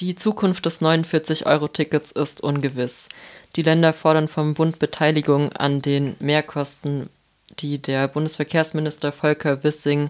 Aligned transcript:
Die 0.00 0.14
Zukunft 0.14 0.64
des 0.64 0.80
49-Euro-Tickets 0.80 2.10
ist 2.12 2.42
ungewiss. 2.42 3.10
Die 3.56 3.62
Länder 3.62 3.92
fordern 3.92 4.28
vom 4.28 4.54
Bund 4.54 4.78
Beteiligung 4.78 5.52
an 5.52 5.82
den 5.82 6.16
Mehrkosten, 6.20 7.10
die 7.58 7.82
der 7.82 8.08
Bundesverkehrsminister 8.08 9.12
Volker 9.12 9.62
Wissing 9.62 10.08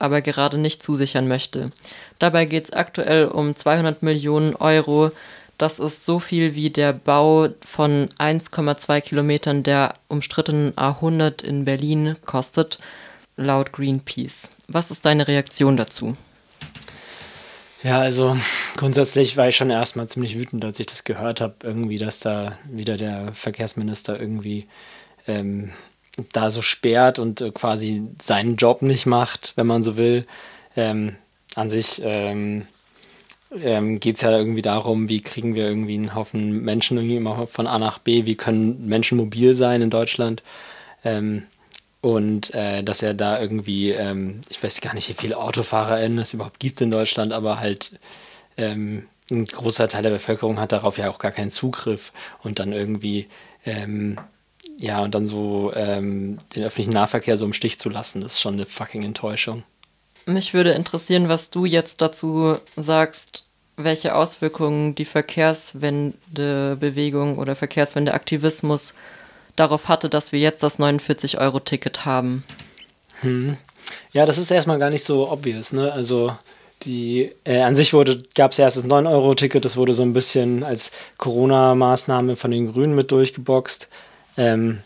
aber 0.00 0.20
gerade 0.20 0.58
nicht 0.58 0.82
zusichern 0.82 1.28
möchte. 1.28 1.70
Dabei 2.18 2.46
geht 2.46 2.64
es 2.64 2.72
aktuell 2.72 3.26
um 3.26 3.54
200 3.54 4.02
Millionen 4.02 4.56
Euro. 4.56 5.12
Das 5.56 5.78
ist 5.78 6.04
so 6.04 6.18
viel 6.18 6.56
wie 6.56 6.70
der 6.70 6.92
Bau 6.92 7.50
von 7.64 8.08
1,2 8.18 9.00
Kilometern 9.02 9.62
der 9.62 9.94
umstrittenen 10.08 10.72
A100 10.72 11.44
in 11.44 11.64
Berlin 11.64 12.16
kostet, 12.24 12.80
laut 13.36 13.70
Greenpeace. 13.70 14.48
Was 14.66 14.90
ist 14.90 15.06
deine 15.06 15.28
Reaktion 15.28 15.76
dazu? 15.76 16.16
Ja, 17.82 18.00
also 18.00 18.36
grundsätzlich 18.76 19.36
war 19.36 19.48
ich 19.48 19.56
schon 19.56 19.70
erstmal 19.70 20.08
ziemlich 20.08 20.38
wütend, 20.38 20.64
als 20.64 20.78
ich 20.78 20.86
das 20.86 21.02
gehört 21.02 21.40
habe, 21.40 21.54
irgendwie, 21.64 21.98
dass 21.98 22.20
da 22.20 22.56
wieder 22.70 22.96
der 22.96 23.34
Verkehrsminister 23.34 24.20
irgendwie 24.20 24.68
ähm, 25.26 25.72
da 26.32 26.50
so 26.50 26.62
sperrt 26.62 27.18
und 27.18 27.40
äh, 27.40 27.50
quasi 27.50 28.02
seinen 28.20 28.56
Job 28.56 28.82
nicht 28.82 29.06
macht, 29.06 29.54
wenn 29.56 29.66
man 29.66 29.82
so 29.82 29.96
will. 29.96 30.26
Ähm, 30.76 31.16
an 31.56 31.70
sich 31.70 32.00
ähm, 32.04 32.66
ähm, 33.50 33.98
geht 33.98 34.16
es 34.16 34.22
ja 34.22 34.30
irgendwie 34.30 34.62
darum, 34.62 35.08
wie 35.08 35.20
kriegen 35.20 35.54
wir 35.54 35.66
irgendwie 35.66 35.94
einen 35.94 36.14
Haufen 36.14 36.62
Menschen 36.62 36.96
irgendwie 36.98 37.16
immer 37.16 37.46
von 37.48 37.66
A 37.66 37.78
nach 37.78 37.98
B, 37.98 38.26
wie 38.26 38.36
können 38.36 38.86
Menschen 38.86 39.18
mobil 39.18 39.54
sein 39.54 39.82
in 39.82 39.90
Deutschland. 39.90 40.42
Ähm, 41.04 41.44
und 42.02 42.52
äh, 42.52 42.82
dass 42.82 43.00
er 43.00 43.14
da 43.14 43.40
irgendwie, 43.40 43.92
ähm, 43.92 44.42
ich 44.50 44.62
weiß 44.62 44.82
gar 44.82 44.92
nicht, 44.92 45.08
wie 45.08 45.14
viele 45.14 45.38
AutofahrerInnen 45.38 46.18
es 46.18 46.34
überhaupt 46.34 46.60
gibt 46.60 46.82
in 46.82 46.90
Deutschland, 46.90 47.32
aber 47.32 47.60
halt 47.60 47.92
ähm, 48.56 49.08
ein 49.30 49.46
großer 49.46 49.86
Teil 49.88 50.02
der 50.02 50.10
Bevölkerung 50.10 50.60
hat 50.60 50.72
darauf 50.72 50.98
ja 50.98 51.08
auch 51.08 51.18
gar 51.18 51.30
keinen 51.30 51.52
Zugriff 51.52 52.12
und 52.42 52.58
dann 52.58 52.72
irgendwie, 52.72 53.28
ähm, 53.64 54.18
ja, 54.78 55.00
und 55.00 55.14
dann 55.14 55.28
so 55.28 55.72
ähm, 55.76 56.38
den 56.56 56.64
öffentlichen 56.64 56.92
Nahverkehr 56.92 57.38
so 57.38 57.46
im 57.46 57.52
Stich 57.52 57.78
zu 57.78 57.88
lassen, 57.88 58.20
das 58.20 58.32
ist 58.32 58.40
schon 58.40 58.54
eine 58.54 58.66
fucking 58.66 59.04
Enttäuschung. 59.04 59.62
Mich 60.26 60.54
würde 60.54 60.72
interessieren, 60.72 61.28
was 61.28 61.50
du 61.50 61.66
jetzt 61.66 62.02
dazu 62.02 62.56
sagst, 62.74 63.44
welche 63.76 64.16
Auswirkungen 64.16 64.96
die 64.96 65.04
Verkehrswendebewegung 65.04 67.38
oder 67.38 67.54
Verkehrswendeaktivismus 67.54 68.94
darauf 69.56 69.88
hatte, 69.88 70.08
dass 70.08 70.32
wir 70.32 70.40
jetzt 70.40 70.62
das 70.62 70.78
49-Euro-Ticket 70.78 72.04
haben. 72.04 72.44
Hm. 73.20 73.56
Ja, 74.12 74.26
das 74.26 74.38
ist 74.38 74.50
erstmal 74.50 74.78
gar 74.78 74.90
nicht 74.90 75.04
so 75.04 75.30
obvious, 75.30 75.72
ne? 75.72 75.92
Also 75.92 76.34
die 76.84 77.30
äh, 77.44 77.60
an 77.60 77.76
sich 77.76 77.92
wurde 77.92 78.22
gab 78.34 78.52
es 78.52 78.58
erst 78.58 78.76
das 78.76 78.84
9-Euro-Ticket, 78.84 79.64
das 79.64 79.76
wurde 79.76 79.94
so 79.94 80.02
ein 80.02 80.12
bisschen 80.12 80.64
als 80.64 80.90
Corona-Maßnahme 81.18 82.36
von 82.36 82.50
den 82.50 82.72
Grünen 82.72 82.94
mit 82.94 83.10
durchgeboxt. 83.10 83.88
Ähm, 84.36 84.78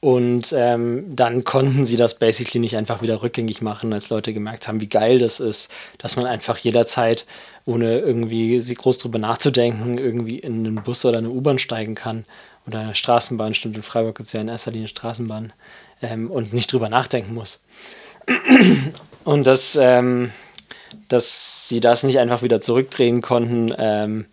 und 0.00 0.54
ähm, 0.56 1.16
dann 1.16 1.44
konnten 1.44 1.86
sie 1.86 1.96
das 1.96 2.18
basically 2.18 2.60
nicht 2.60 2.76
einfach 2.76 3.02
wieder 3.02 3.22
rückgängig 3.22 3.62
machen, 3.62 3.92
als 3.92 4.10
Leute 4.10 4.32
gemerkt 4.32 4.68
haben, 4.68 4.80
wie 4.80 4.88
geil 4.88 5.18
das 5.18 5.40
ist, 5.40 5.72
dass 5.98 6.16
man 6.16 6.26
einfach 6.26 6.58
jederzeit, 6.58 7.26
ohne 7.64 7.98
irgendwie 7.98 8.62
groß 8.74 8.98
drüber 8.98 9.18
nachzudenken, 9.18 9.98
irgendwie 9.98 10.38
in 10.38 10.66
einen 10.66 10.82
Bus 10.82 11.04
oder 11.04 11.18
eine 11.18 11.30
U-Bahn 11.30 11.58
steigen 11.58 11.94
kann 11.94 12.24
oder 12.66 12.80
eine 12.80 12.94
Straßenbahn, 12.94 13.54
stimmt, 13.54 13.76
in 13.76 13.82
Freiburg 13.82 14.16
gibt 14.16 14.28
es 14.28 14.32
ja 14.32 14.40
in 14.40 14.48
erster 14.48 14.70
Linie 14.70 14.88
Straßenbahn 14.88 15.52
ähm, 16.02 16.30
und 16.30 16.52
nicht 16.52 16.72
drüber 16.72 16.88
nachdenken 16.88 17.34
muss. 17.34 17.60
und 19.24 19.46
dass, 19.46 19.76
ähm, 19.80 20.32
dass 21.08 21.68
sie 21.68 21.80
das 21.80 22.02
nicht 22.02 22.18
einfach 22.18 22.42
wieder 22.42 22.60
zurückdrehen 22.60 23.22
konnten, 23.22 23.72
ähm, 23.78 24.26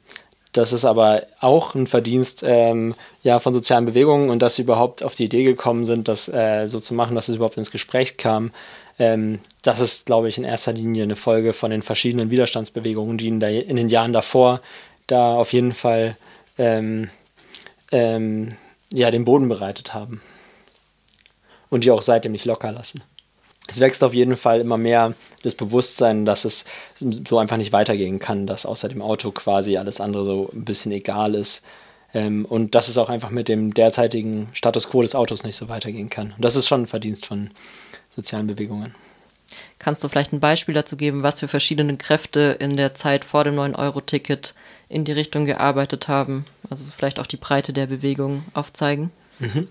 das 0.54 0.72
ist 0.72 0.86
aber 0.86 1.24
auch 1.40 1.74
ein 1.74 1.88
Verdienst 1.88 2.44
ähm, 2.46 2.94
ja, 3.24 3.40
von 3.40 3.56
sozialen 3.56 3.86
Bewegungen 3.86 4.30
und 4.30 4.40
dass 4.40 4.56
sie 4.56 4.62
überhaupt 4.62 5.04
auf 5.04 5.16
die 5.16 5.26
Idee 5.26 5.44
gekommen 5.44 5.84
sind, 5.84 6.08
das 6.08 6.30
äh, 6.30 6.68
so 6.68 6.80
zu 6.80 6.94
machen, 6.94 7.16
dass 7.16 7.28
es 7.28 7.36
überhaupt 7.36 7.58
ins 7.58 7.72
Gespräch 7.72 8.18
kam. 8.18 8.52
Ähm, 9.00 9.40
das 9.64 9.80
ist, 9.80 10.06
glaube 10.06 10.30
ich, 10.30 10.38
in 10.38 10.44
erster 10.44 10.72
Linie 10.72 11.04
eine 11.04 11.16
Folge 11.16 11.54
von 11.54 11.72
den 11.72 11.82
verschiedenen 11.82 12.30
Widerstandsbewegungen, 12.30 13.18
die 13.18 13.30
in, 13.30 13.40
der, 13.40 13.66
in 13.66 13.76
den 13.76 13.90
Jahren 13.90 14.14
davor 14.14 14.62
da 15.08 15.34
auf 15.34 15.54
jeden 15.54 15.74
Fall 15.74 16.16
ähm, 16.60 17.10
ähm, 17.94 18.58
ja, 18.92 19.12
den 19.12 19.24
Boden 19.24 19.48
bereitet 19.48 19.94
haben. 19.94 20.22
Und 21.70 21.86
die 21.86 21.92
auch 21.92 22.02
seitdem 22.02 22.34
nicht 22.34 22.46
locker 22.46 22.72
lassen. 22.72 23.02
Es 23.68 23.80
wächst 23.80 24.04
auf 24.04 24.14
jeden 24.14 24.36
Fall 24.36 24.60
immer 24.60 24.78
mehr 24.78 25.14
das 25.44 25.56
Bewusstsein, 25.56 26.26
dass 26.26 26.44
es 26.44 26.66
so 27.00 27.38
einfach 27.40 27.58
nicht 27.58 27.72
weitergehen 27.72 28.20
kann, 28.20 28.46
dass 28.46 28.66
außer 28.66 28.90
dem 28.90 29.02
Auto 29.02 29.32
quasi 29.32 29.78
alles 29.78 30.02
andere 30.02 30.26
so 30.26 30.50
ein 30.54 30.66
bisschen 30.66 30.92
egal 30.92 31.34
ist. 31.34 31.64
Ähm, 32.14 32.46
und 32.46 32.76
dass 32.76 32.90
es 32.90 32.98
auch 32.98 33.10
einfach 33.10 33.30
mit 33.30 33.48
dem 33.48 33.74
derzeitigen 33.74 34.50
Status 34.54 34.90
quo 34.90 35.02
des 35.02 35.16
Autos 35.16 35.44
nicht 35.44 35.56
so 35.56 35.70
weitergehen 35.70 36.10
kann. 36.10 36.34
Und 36.36 36.44
das 36.44 36.56
ist 36.56 36.68
schon 36.68 36.84
ein 36.84 36.88
Verdienst 36.88 37.26
von 37.26 37.50
sozialen 38.16 38.48
Bewegungen. 38.48 38.94
Kannst 39.80 40.04
du 40.04 40.08
vielleicht 40.08 40.34
ein 40.34 40.40
Beispiel 40.40 40.74
dazu 40.74 40.96
geben, 40.96 41.24
was 41.24 41.40
für 41.40 41.48
verschiedene 41.48 41.98
Kräfte 41.98 42.58
in 42.60 42.78
der 42.78 42.94
Zeit 42.94 43.26
vor 43.26 43.44
dem 43.44 43.56
9-Euro-Ticket 43.56 44.54
in 44.90 45.04
die 45.04 45.12
Richtung 45.12 45.46
gearbeitet 45.46 46.08
haben? 46.08 46.46
Also 46.70 46.86
vielleicht 46.96 47.20
auch 47.20 47.28
die 47.28 47.38
Breite 47.38 47.74
der 47.74 47.88
Bewegung 47.88 48.44
aufzeigen? 48.54 49.12
Mhm. 49.40 49.68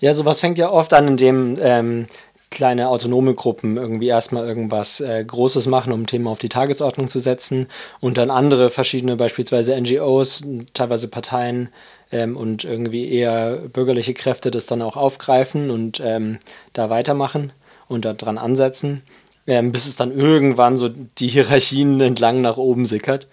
Ja, 0.00 0.14
sowas 0.14 0.40
fängt 0.40 0.58
ja 0.58 0.70
oft 0.70 0.94
an, 0.94 1.08
indem 1.08 1.58
ähm, 1.60 2.06
kleine 2.50 2.88
autonome 2.88 3.34
Gruppen 3.34 3.76
irgendwie 3.76 4.08
erstmal 4.08 4.46
irgendwas 4.46 5.00
äh, 5.00 5.24
Großes 5.24 5.66
machen, 5.66 5.92
um 5.92 6.06
Thema 6.06 6.30
auf 6.30 6.38
die 6.38 6.48
Tagesordnung 6.48 7.08
zu 7.08 7.20
setzen 7.20 7.68
und 8.00 8.18
dann 8.18 8.30
andere 8.30 8.70
verschiedene, 8.70 9.16
beispielsweise 9.16 9.80
NGOs, 9.80 10.42
teilweise 10.74 11.08
Parteien 11.08 11.68
ähm, 12.10 12.36
und 12.36 12.64
irgendwie 12.64 13.12
eher 13.12 13.56
bürgerliche 13.56 14.14
Kräfte 14.14 14.50
das 14.50 14.66
dann 14.66 14.82
auch 14.82 14.96
aufgreifen 14.96 15.70
und 15.70 16.00
ähm, 16.04 16.38
da 16.72 16.90
weitermachen 16.90 17.52
und 17.86 18.04
daran 18.04 18.38
ansetzen, 18.38 19.02
ähm, 19.46 19.72
bis 19.72 19.86
es 19.86 19.96
dann 19.96 20.12
irgendwann 20.12 20.76
so 20.76 20.88
die 20.88 21.28
Hierarchien 21.28 22.00
entlang 22.00 22.40
nach 22.40 22.56
oben 22.56 22.86
sickert. 22.86 23.26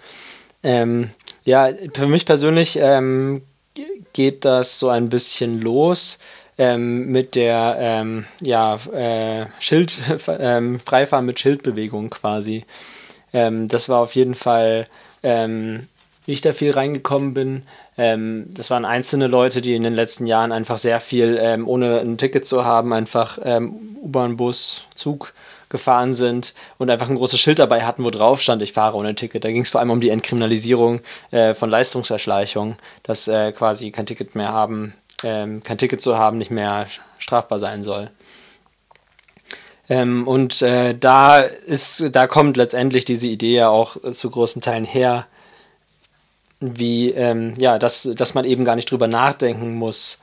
Ähm, 0.64 1.12
ja, 1.44 1.70
für 1.94 2.08
mich 2.08 2.26
persönlich 2.26 2.78
ähm, 2.82 3.42
geht 4.14 4.46
das 4.46 4.80
so 4.80 4.90
ein 4.90 5.10
bisschen 5.10 5.62
los 5.62 6.20
ähm, 6.58 7.12
mit 7.12 7.36
der 7.36 7.78
ähm, 7.80 8.26
ja, 8.42 8.76
äh, 8.94 9.46
Schild, 9.60 10.02
ähm, 10.40 10.80
Freifahren 10.80 11.26
mit 11.26 11.40
Schildbewegung 11.40 12.10
quasi. 12.10 12.66
Ähm, 13.34 13.68
das 13.68 13.90
war 13.90 14.00
auf 14.00 14.16
jeden 14.16 14.36
Fall, 14.36 14.88
ähm, 15.24 15.88
wie 16.26 16.34
ich 16.34 16.42
da 16.42 16.54
viel 16.54 16.72
reingekommen 16.72 17.34
bin. 17.34 17.64
Ähm, 17.98 18.48
das 18.50 18.70
waren 18.70 18.86
einzelne 18.86 19.28
Leute, 19.28 19.62
die 19.62 19.76
in 19.76 19.84
den 19.84 19.94
letzten 19.94 20.26
Jahren 20.26 20.52
einfach 20.52 20.78
sehr 20.78 21.00
viel, 21.00 21.40
ohne 21.66 22.00
ein 22.00 22.18
Ticket 22.18 22.46
zu 22.46 22.66
haben, 22.66 22.94
einfach 22.94 23.38
U-Bahn, 23.38 24.38
Bus, 24.38 24.88
Zug 24.94 25.34
gefahren 25.70 26.14
sind 26.14 26.54
und 26.78 26.90
einfach 26.90 27.10
ein 27.10 27.16
großes 27.16 27.40
Schild 27.40 27.60
dabei 27.60 27.86
hatten, 27.86 28.04
wo 28.04 28.10
drauf 28.10 28.42
stand, 28.42 28.62
ich 28.62 28.74
fahre 28.74 28.96
ohne 28.96 29.16
Ticket. 29.16 29.44
Da 29.44 29.52
ging 29.52 29.62
es 29.62 29.70
vor 29.70 29.82
allem 29.82 29.92
um 29.92 30.02
die 30.02 30.10
Entkriminalisierung 30.10 31.02
äh, 31.32 31.54
von 31.54 31.70
Leistungserschleichung, 31.70 32.78
dass 33.04 33.28
äh, 33.28 33.52
quasi 33.52 33.92
kein 33.92 34.06
Ticket 34.06 34.36
mehr 34.36 34.52
haben, 34.52 34.94
ähm, 35.24 35.64
kein 35.64 35.78
Ticket 35.78 36.02
zu 36.02 36.18
haben, 36.18 36.38
nicht 36.38 36.52
mehr 36.52 36.88
strafbar 37.20 37.60
sein 37.60 37.84
soll. 37.84 38.10
Ähm, 39.90 40.28
und 40.28 40.62
äh, 40.62 40.98
da 40.98 41.40
ist, 41.40 42.04
da 42.12 42.28
kommt 42.28 42.58
letztendlich 42.58 43.06
diese 43.06 43.28
Idee 43.28 43.56
ja 43.56 43.70
auch 43.70 44.04
äh, 44.04 44.12
zu 44.12 44.30
großen 44.30 44.62
Teilen 44.62 44.86
her, 44.86 45.28
wie, 46.60 47.12
ähm, 47.12 47.54
ja, 47.58 47.80
dass, 47.80 48.10
dass 48.16 48.34
man 48.34 48.44
eben 48.44 48.66
gar 48.66 48.76
nicht 48.76 48.92
drüber 48.92 49.08
nachdenken 49.08 49.76
muss, 49.76 50.20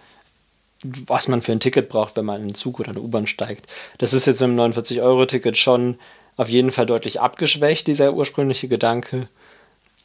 was 0.84 1.28
man 1.28 1.42
für 1.42 1.52
ein 1.52 1.60
Ticket 1.60 1.88
braucht, 1.88 2.16
wenn 2.16 2.26
man 2.26 2.36
in 2.36 2.42
einen 2.42 2.54
Zug 2.54 2.78
oder 2.78 2.90
eine 2.90 3.00
U-Bahn 3.00 3.26
steigt. 3.26 3.66
Das 3.98 4.12
ist 4.12 4.26
jetzt 4.26 4.42
im 4.42 4.56
49-Euro-Ticket 4.56 5.56
schon 5.56 5.96
auf 6.36 6.48
jeden 6.48 6.70
Fall 6.70 6.86
deutlich 6.86 7.20
abgeschwächt, 7.20 7.86
dieser 7.86 8.12
ursprüngliche 8.12 8.68
Gedanke. 8.68 9.28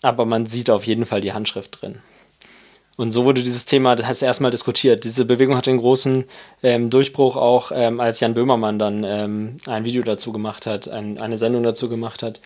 Aber 0.02 0.26
man 0.26 0.46
sieht 0.46 0.70
auf 0.70 0.86
jeden 0.86 1.06
Fall 1.06 1.22
die 1.22 1.34
Handschrift 1.34 1.81
drin. 1.81 2.00
Und 2.96 3.14
so 3.14 3.24
wurde 3.24 3.42
dieses 3.44 3.64
Thema 3.66 3.96
das 3.96 4.08
heißt 4.08 4.24
erstmal 4.24 4.52
diskutiert. 4.52 5.06
Diese 5.06 5.24
Bewegung 5.26 5.56
hatte 5.56 5.70
einen 5.70 5.80
großen 5.80 6.26
ähm, 6.64 6.90
Durchbruch 6.90 7.38
auch, 7.38 7.72
ähm, 7.74 8.00
als 8.00 8.20
Jan 8.20 8.34
Böhmermann 8.34 8.78
dann 8.78 9.04
ähm, 9.06 9.58
ein 9.68 9.86
Video 9.86 10.04
dazu 10.04 10.34
gemacht 10.34 10.66
hat, 10.66 10.90
ein, 10.90 11.18
eine 11.18 11.38
Sendung 11.38 11.64
dazu 11.64 11.88
gemacht 11.88 12.24
hat, 12.24 12.42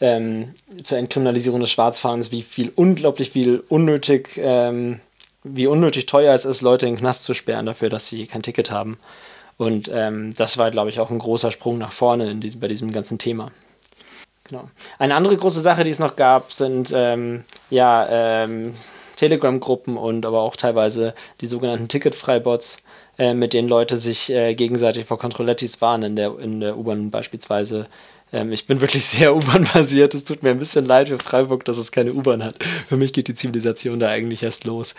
ähm, 0.00 0.54
zur 0.82 0.96
Entkriminalisierung 0.98 1.60
des 1.60 1.70
Schwarzfahrens, 1.70 2.32
wie 2.32 2.40
viel, 2.40 2.72
unglaublich 2.74 3.30
viel 3.30 3.62
unnötig, 3.68 4.40
ähm, 4.42 5.00
wie 5.44 5.66
unnötig 5.66 6.06
teuer 6.06 6.34
es 6.34 6.44
ist, 6.44 6.62
Leute 6.62 6.86
in 6.86 6.94
den 6.94 7.00
Knast 7.00 7.24
zu 7.24 7.34
sperren 7.34 7.66
dafür, 7.66 7.88
dass 7.88 8.08
sie 8.08 8.26
kein 8.26 8.42
Ticket 8.42 8.70
haben. 8.70 8.98
Und 9.56 9.88
ähm, 9.92 10.34
das 10.34 10.58
war, 10.58 10.70
glaube 10.72 10.90
ich, 10.90 10.98
auch 10.98 11.10
ein 11.10 11.18
großer 11.20 11.52
Sprung 11.52 11.78
nach 11.78 11.92
vorne 11.92 12.30
in 12.30 12.40
diesem, 12.40 12.60
bei 12.60 12.68
diesem 12.68 12.90
ganzen 12.90 13.18
Thema. 13.18 13.52
Genau. 14.44 14.68
Eine 14.98 15.14
andere 15.14 15.36
große 15.36 15.60
Sache, 15.60 15.84
die 15.84 15.90
es 15.90 16.00
noch 16.00 16.16
gab, 16.16 16.52
sind 16.52 16.90
ja 16.90 18.46
Telegram-Gruppen 19.16 19.96
und 19.96 20.26
aber 20.26 20.42
auch 20.42 20.56
teilweise 20.56 21.14
die 21.40 21.46
sogenannten 21.46 21.88
Ticket-Freibots, 21.88 22.78
äh, 23.18 23.34
mit 23.34 23.52
denen 23.52 23.68
Leute 23.68 23.96
sich 23.96 24.30
äh, 24.30 24.54
gegenseitig 24.54 25.04
vor 25.06 25.18
Controlettis 25.18 25.80
warnen 25.80 26.10
in 26.10 26.16
der, 26.16 26.38
in 26.38 26.60
der 26.60 26.76
U-Bahn 26.76 27.10
beispielsweise. 27.10 27.86
Ähm, 28.34 28.52
ich 28.52 28.66
bin 28.66 28.80
wirklich 28.80 29.06
sehr 29.06 29.34
U-Bahn-basiert. 29.34 30.14
Es 30.14 30.24
tut 30.24 30.42
mir 30.42 30.50
ein 30.50 30.58
bisschen 30.58 30.84
leid 30.84 31.08
für 31.08 31.18
Freiburg, 31.18 31.64
dass 31.64 31.78
es 31.78 31.92
keine 31.92 32.12
U-Bahn 32.12 32.44
hat. 32.44 32.62
Für 32.88 32.96
mich 32.96 33.12
geht 33.12 33.28
die 33.28 33.34
Zivilisation 33.34 34.00
da 34.00 34.08
eigentlich 34.08 34.42
erst 34.42 34.64
los. 34.64 34.94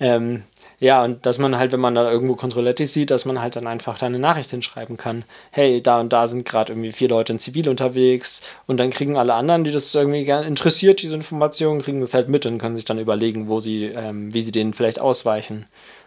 Ähm, 0.00 0.44
ja, 0.80 1.04
und 1.04 1.24
dass 1.24 1.38
man 1.38 1.56
halt, 1.56 1.72
wenn 1.72 1.80
man 1.80 1.94
da 1.94 2.10
irgendwo 2.10 2.34
Controletti 2.34 2.86
sieht, 2.86 3.10
dass 3.10 3.24
man 3.24 3.40
halt 3.40 3.56
dann 3.56 3.66
einfach 3.66 3.98
da 3.98 4.06
eine 4.06 4.18
Nachricht 4.18 4.50
hinschreiben 4.50 4.96
kann. 4.96 5.24
Hey, 5.50 5.82
da 5.82 6.00
und 6.00 6.12
da 6.12 6.26
sind 6.26 6.44
gerade 6.44 6.72
irgendwie 6.72 6.92
vier 6.92 7.08
Leute 7.08 7.32
in 7.32 7.38
Zivil 7.38 7.68
unterwegs 7.68 8.42
und 8.66 8.78
dann 8.78 8.90
kriegen 8.90 9.16
alle 9.16 9.34
anderen, 9.34 9.64
die 9.64 9.72
das 9.72 9.94
irgendwie 9.94 10.24
gerne 10.24 10.46
interessiert, 10.46 11.00
diese 11.00 11.14
Informationen, 11.14 11.80
kriegen 11.80 12.00
das 12.00 12.12
halt 12.12 12.28
mit 12.28 12.44
und 12.44 12.58
können 12.58 12.76
sich 12.76 12.84
dann 12.84 12.98
überlegen, 12.98 13.48
wo 13.48 13.60
sie, 13.60 13.84
ähm, 13.84 14.34
wie 14.34 14.42
sie 14.42 14.52
denen 14.52 14.74
vielleicht 14.74 15.00
ausweichen. 15.00 15.66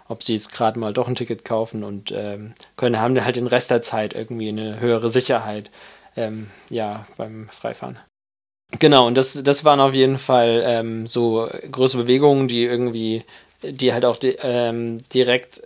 Ob 0.09 0.23
sie 0.23 0.33
jetzt 0.33 0.53
gerade 0.53 0.79
mal 0.79 0.93
doch 0.93 1.07
ein 1.07 1.15
Ticket 1.15 1.43
kaufen 1.43 1.83
und 1.83 2.13
ähm, 2.15 2.53
können, 2.75 2.99
haben 2.99 3.23
halt 3.23 3.35
den 3.37 3.47
Rest 3.47 3.71
der 3.71 3.81
Zeit 3.81 4.13
irgendwie 4.13 4.49
eine 4.49 4.79
höhere 4.79 5.09
Sicherheit, 5.09 5.69
ähm, 6.17 6.47
ja, 6.69 7.07
beim 7.15 7.47
Freifahren. 7.49 7.97
Genau, 8.79 9.07
und 9.07 9.15
das, 9.15 9.41
das 9.43 9.63
waren 9.63 9.79
auf 9.79 9.93
jeden 9.93 10.17
Fall 10.17 10.61
ähm, 10.65 11.07
so 11.07 11.47
große 11.71 11.97
Bewegungen, 11.97 12.49
die 12.49 12.65
irgendwie 12.65 13.23
die 13.63 13.93
halt 13.93 14.05
auch 14.05 14.17
di 14.17 14.37
ähm, 14.41 14.99
direkt 15.13 15.61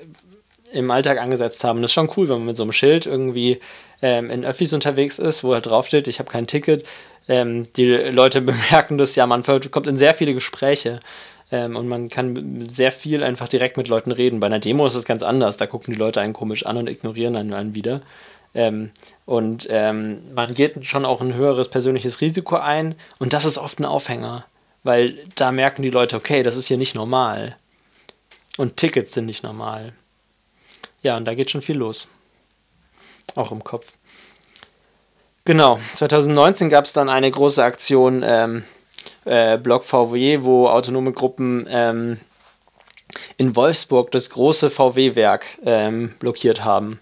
im 0.71 0.89
Alltag 0.91 1.19
angesetzt 1.19 1.63
haben. 1.63 1.81
das 1.81 1.91
ist 1.91 1.95
schon 1.95 2.09
cool, 2.15 2.29
wenn 2.29 2.37
man 2.37 2.45
mit 2.47 2.57
so 2.57 2.63
einem 2.63 2.71
Schild 2.71 3.05
irgendwie 3.05 3.59
ähm, 4.01 4.29
in 4.29 4.45
Öffis 4.45 4.71
unterwegs 4.71 5.19
ist, 5.19 5.43
wo 5.43 5.53
halt 5.53 5.65
draufsteht, 5.65 6.07
ich 6.07 6.19
habe 6.19 6.31
kein 6.31 6.47
Ticket. 6.47 6.87
Ähm, 7.27 7.63
die 7.75 7.85
Leute 7.85 8.41
bemerken 8.41 8.97
das 8.97 9.15
ja, 9.15 9.25
man 9.25 9.43
kommt 9.43 9.87
in 9.87 9.97
sehr 9.97 10.13
viele 10.13 10.33
Gespräche 10.33 10.99
ähm, 11.51 11.75
und 11.75 11.87
man 11.87 12.07
kann 12.09 12.65
sehr 12.69 12.91
viel 12.91 13.23
einfach 13.23 13.49
direkt 13.49 13.77
mit 13.77 13.89
Leuten 13.89 14.11
reden. 14.11 14.39
Bei 14.39 14.47
einer 14.47 14.59
Demo 14.59 14.87
ist 14.87 14.95
es 14.95 15.05
ganz 15.05 15.23
anders, 15.23 15.57
da 15.57 15.67
gucken 15.67 15.93
die 15.93 15.99
Leute 15.99 16.21
einen 16.21 16.33
komisch 16.33 16.65
an 16.65 16.77
und 16.77 16.87
ignorieren 16.87 17.35
einen, 17.35 17.53
einen 17.53 17.75
wieder. 17.75 18.01
Ähm, 18.53 18.91
und 19.25 19.67
ähm, 19.69 20.33
man 20.33 20.53
geht 20.53 20.85
schon 20.85 21.05
auch 21.05 21.21
ein 21.21 21.33
höheres 21.33 21.69
persönliches 21.69 22.21
Risiko 22.21 22.57
ein 22.57 22.95
und 23.19 23.33
das 23.33 23.45
ist 23.45 23.57
oft 23.57 23.79
ein 23.79 23.85
Aufhänger, 23.85 24.45
weil 24.83 25.17
da 25.35 25.51
merken 25.51 25.83
die 25.83 25.89
Leute, 25.89 26.17
okay, 26.17 26.43
das 26.43 26.57
ist 26.57 26.67
hier 26.67 26.77
nicht 26.77 26.95
normal. 26.95 27.55
Und 28.57 28.77
Tickets 28.77 29.13
sind 29.13 29.25
nicht 29.25 29.43
normal. 29.43 29.93
Ja, 31.01 31.17
und 31.17 31.25
da 31.25 31.33
geht 31.33 31.49
schon 31.49 31.61
viel 31.61 31.77
los. 31.77 32.11
Auch 33.35 33.51
im 33.51 33.63
Kopf. 33.63 33.93
Genau, 35.45 35.79
2019 35.93 36.69
gab 36.69 36.85
es 36.85 36.93
dann 36.93 37.09
eine 37.09 37.31
große 37.31 37.63
Aktion 37.63 38.21
ähm, 38.23 38.63
äh, 39.25 39.57
Block 39.57 39.83
VW, 39.83 40.39
wo 40.43 40.67
autonome 40.67 41.13
Gruppen 41.13 41.65
ähm, 41.69 42.19
in 43.37 43.55
Wolfsburg 43.55 44.11
das 44.11 44.29
große 44.29 44.69
VW-Werk 44.69 45.45
ähm, 45.65 46.15
blockiert 46.19 46.63
haben. 46.63 46.99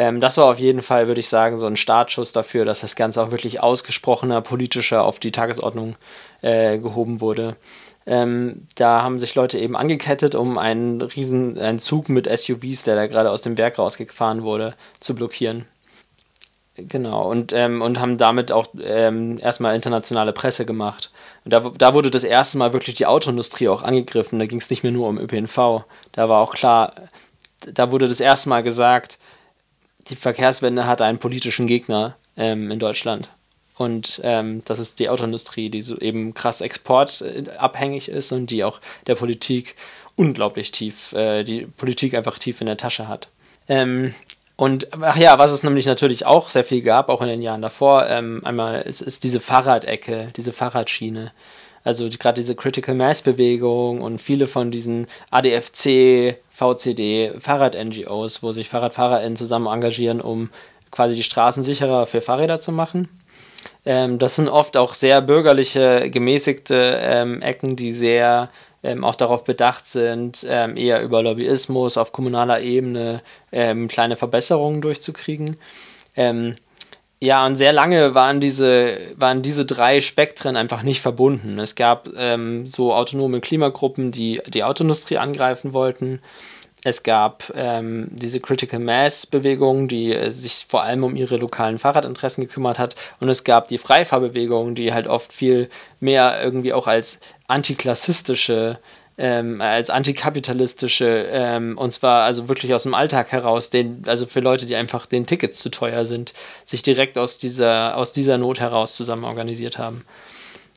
Ähm, 0.00 0.22
das 0.22 0.38
war 0.38 0.46
auf 0.46 0.58
jeden 0.58 0.80
Fall, 0.80 1.08
würde 1.08 1.20
ich 1.20 1.28
sagen, 1.28 1.58
so 1.58 1.66
ein 1.66 1.76
Startschuss 1.76 2.32
dafür, 2.32 2.64
dass 2.64 2.80
das 2.80 2.96
Ganze 2.96 3.22
auch 3.22 3.32
wirklich 3.32 3.62
ausgesprochener, 3.62 4.40
politischer 4.40 5.04
auf 5.04 5.18
die 5.18 5.30
Tagesordnung 5.30 5.94
äh, 6.40 6.78
gehoben 6.78 7.20
wurde. 7.20 7.56
Ähm, 8.06 8.66
da 8.76 9.02
haben 9.02 9.20
sich 9.20 9.34
Leute 9.34 9.58
eben 9.58 9.76
angekettet, 9.76 10.34
um 10.34 10.56
einen 10.56 11.02
riesen 11.02 11.58
einen 11.58 11.80
Zug 11.80 12.08
mit 12.08 12.26
SUVs, 12.26 12.84
der 12.84 12.96
da 12.96 13.08
gerade 13.08 13.30
aus 13.30 13.42
dem 13.42 13.58
Werk 13.58 13.78
rausgefahren 13.78 14.42
wurde, 14.42 14.72
zu 15.00 15.14
blockieren. 15.14 15.66
Genau, 16.76 17.30
und, 17.30 17.52
ähm, 17.52 17.82
und 17.82 18.00
haben 18.00 18.16
damit 18.16 18.52
auch 18.52 18.68
ähm, 18.82 19.38
erstmal 19.38 19.74
internationale 19.74 20.32
Presse 20.32 20.64
gemacht. 20.64 21.10
Und 21.44 21.52
da, 21.52 21.60
da 21.76 21.92
wurde 21.92 22.10
das 22.10 22.24
erste 22.24 22.56
Mal 22.56 22.72
wirklich 22.72 22.96
die 22.96 23.04
Autoindustrie 23.04 23.68
auch 23.68 23.82
angegriffen. 23.82 24.38
Da 24.38 24.46
ging 24.46 24.60
es 24.60 24.70
nicht 24.70 24.82
mehr 24.82 24.92
nur 24.92 25.08
um 25.08 25.18
ÖPNV. 25.18 25.84
Da 26.12 26.30
war 26.30 26.40
auch 26.40 26.54
klar, 26.54 26.94
da 27.70 27.92
wurde 27.92 28.08
das 28.08 28.20
erste 28.20 28.48
Mal 28.48 28.62
gesagt, 28.62 29.18
die 30.08 30.16
Verkehrswende 30.16 30.86
hat 30.86 31.02
einen 31.02 31.18
politischen 31.18 31.66
Gegner 31.66 32.16
ähm, 32.36 32.70
in 32.70 32.78
Deutschland. 32.78 33.28
Und 33.76 34.20
ähm, 34.24 34.62
das 34.66 34.78
ist 34.78 34.98
die 34.98 35.08
Autoindustrie, 35.08 35.70
die 35.70 35.80
so 35.80 35.98
eben 35.98 36.34
krass 36.34 36.60
exportabhängig 36.60 38.08
ist 38.08 38.30
und 38.32 38.50
die 38.50 38.62
auch 38.62 38.80
der 39.06 39.14
Politik 39.14 39.74
unglaublich 40.16 40.70
tief, 40.70 41.12
äh, 41.14 41.44
die 41.44 41.62
Politik 41.62 42.14
einfach 42.14 42.38
tief 42.38 42.60
in 42.60 42.66
der 42.66 42.76
Tasche 42.76 43.08
hat. 43.08 43.28
Ähm, 43.68 44.14
und 44.56 44.88
ach 45.00 45.16
ja, 45.16 45.38
was 45.38 45.52
es 45.52 45.62
nämlich 45.62 45.86
natürlich 45.86 46.26
auch 46.26 46.50
sehr 46.50 46.64
viel 46.64 46.82
gab, 46.82 47.08
auch 47.08 47.22
in 47.22 47.28
den 47.28 47.40
Jahren 47.40 47.62
davor, 47.62 48.06
ähm, 48.10 48.42
einmal 48.44 48.82
ist, 48.82 49.00
ist 49.00 49.24
diese 49.24 49.40
Fahrradecke, 49.40 50.28
diese 50.36 50.52
Fahrradschiene. 50.52 51.32
Also 51.84 52.08
gerade 52.08 52.40
diese 52.40 52.54
Critical 52.54 52.94
Mass 52.94 53.22
Bewegung 53.22 54.02
und 54.02 54.20
viele 54.20 54.46
von 54.46 54.70
diesen 54.70 55.06
ADFC, 55.30 56.36
VCD, 56.50 57.32
Fahrrad-NGOs, 57.38 58.42
wo 58.42 58.52
sich 58.52 58.68
FahrradfahrerInnen 58.68 59.36
zusammen 59.36 59.66
engagieren, 59.66 60.20
um 60.20 60.50
quasi 60.90 61.14
die 61.16 61.22
Straßen 61.22 61.62
sicherer 61.62 62.06
für 62.06 62.20
Fahrräder 62.20 62.60
zu 62.60 62.72
machen. 62.72 63.08
Ähm, 63.86 64.18
das 64.18 64.36
sind 64.36 64.48
oft 64.48 64.76
auch 64.76 64.94
sehr 64.94 65.22
bürgerliche, 65.22 66.10
gemäßigte 66.10 66.98
ähm, 67.02 67.42
Ecken, 67.42 67.76
die 67.76 67.92
sehr 67.92 68.50
ähm, 68.82 69.04
auch 69.04 69.14
darauf 69.14 69.44
bedacht 69.44 69.88
sind, 69.88 70.44
ähm, 70.48 70.76
eher 70.76 71.02
über 71.02 71.22
Lobbyismus 71.22 71.96
auf 71.96 72.12
kommunaler 72.12 72.60
Ebene 72.60 73.22
ähm, 73.52 73.88
kleine 73.88 74.16
Verbesserungen 74.16 74.80
durchzukriegen. 74.80 75.56
Ähm, 77.20 77.26
ja, 77.26 77.46
und 77.46 77.56
sehr 77.56 77.72
lange 77.72 78.14
waren 78.14 78.40
diese, 78.40 78.96
waren 79.16 79.42
diese 79.42 79.64
drei 79.64 80.00
Spektren 80.00 80.56
einfach 80.56 80.82
nicht 80.82 81.00
verbunden. 81.00 81.58
Es 81.58 81.74
gab 81.74 82.08
so 82.64 82.94
autonome 82.94 83.40
Klimagruppen, 83.40 84.10
die 84.10 84.40
die 84.48 84.64
Autoindustrie 84.64 85.18
angreifen 85.18 85.72
wollten. 85.72 86.20
Es 86.82 87.02
gab 87.02 87.52
ähm, 87.54 88.08
diese 88.10 88.40
Critical 88.40 88.80
Mass 88.80 89.26
Bewegung, 89.26 89.86
die 89.86 90.14
äh, 90.14 90.30
sich 90.30 90.64
vor 90.66 90.82
allem 90.82 91.04
um 91.04 91.14
ihre 91.14 91.36
lokalen 91.36 91.78
Fahrradinteressen 91.78 92.46
gekümmert 92.46 92.78
hat. 92.78 92.96
Und 93.20 93.28
es 93.28 93.44
gab 93.44 93.68
die 93.68 93.76
Freifahrbewegung, 93.76 94.74
die 94.74 94.92
halt 94.94 95.06
oft 95.06 95.32
viel 95.32 95.68
mehr 96.00 96.42
irgendwie 96.42 96.72
auch 96.72 96.86
als 96.86 97.20
antiklassistische, 97.48 98.78
ähm, 99.22 99.60
als 99.60 99.90
antikapitalistische, 99.90 101.28
ähm, 101.30 101.76
und 101.76 101.90
zwar 101.92 102.24
also 102.24 102.48
wirklich 102.48 102.72
aus 102.72 102.84
dem 102.84 102.94
Alltag 102.94 103.32
heraus, 103.32 103.68
den, 103.68 104.02
also 104.06 104.24
für 104.24 104.40
Leute, 104.40 104.64
die 104.64 104.76
einfach 104.76 105.04
den 105.04 105.26
Tickets 105.26 105.58
zu 105.58 105.68
teuer 105.68 106.06
sind, 106.06 106.32
sich 106.64 106.80
direkt 106.80 107.18
aus 107.18 107.36
dieser, 107.36 107.98
aus 107.98 108.14
dieser 108.14 108.38
Not 108.38 108.60
heraus 108.60 108.96
zusammen 108.96 109.24
organisiert 109.24 109.76
haben. 109.76 110.06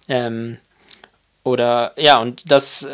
Ähm, 0.10 0.58
oder 1.44 1.94
ja, 1.96 2.20
und 2.20 2.52
das, 2.52 2.90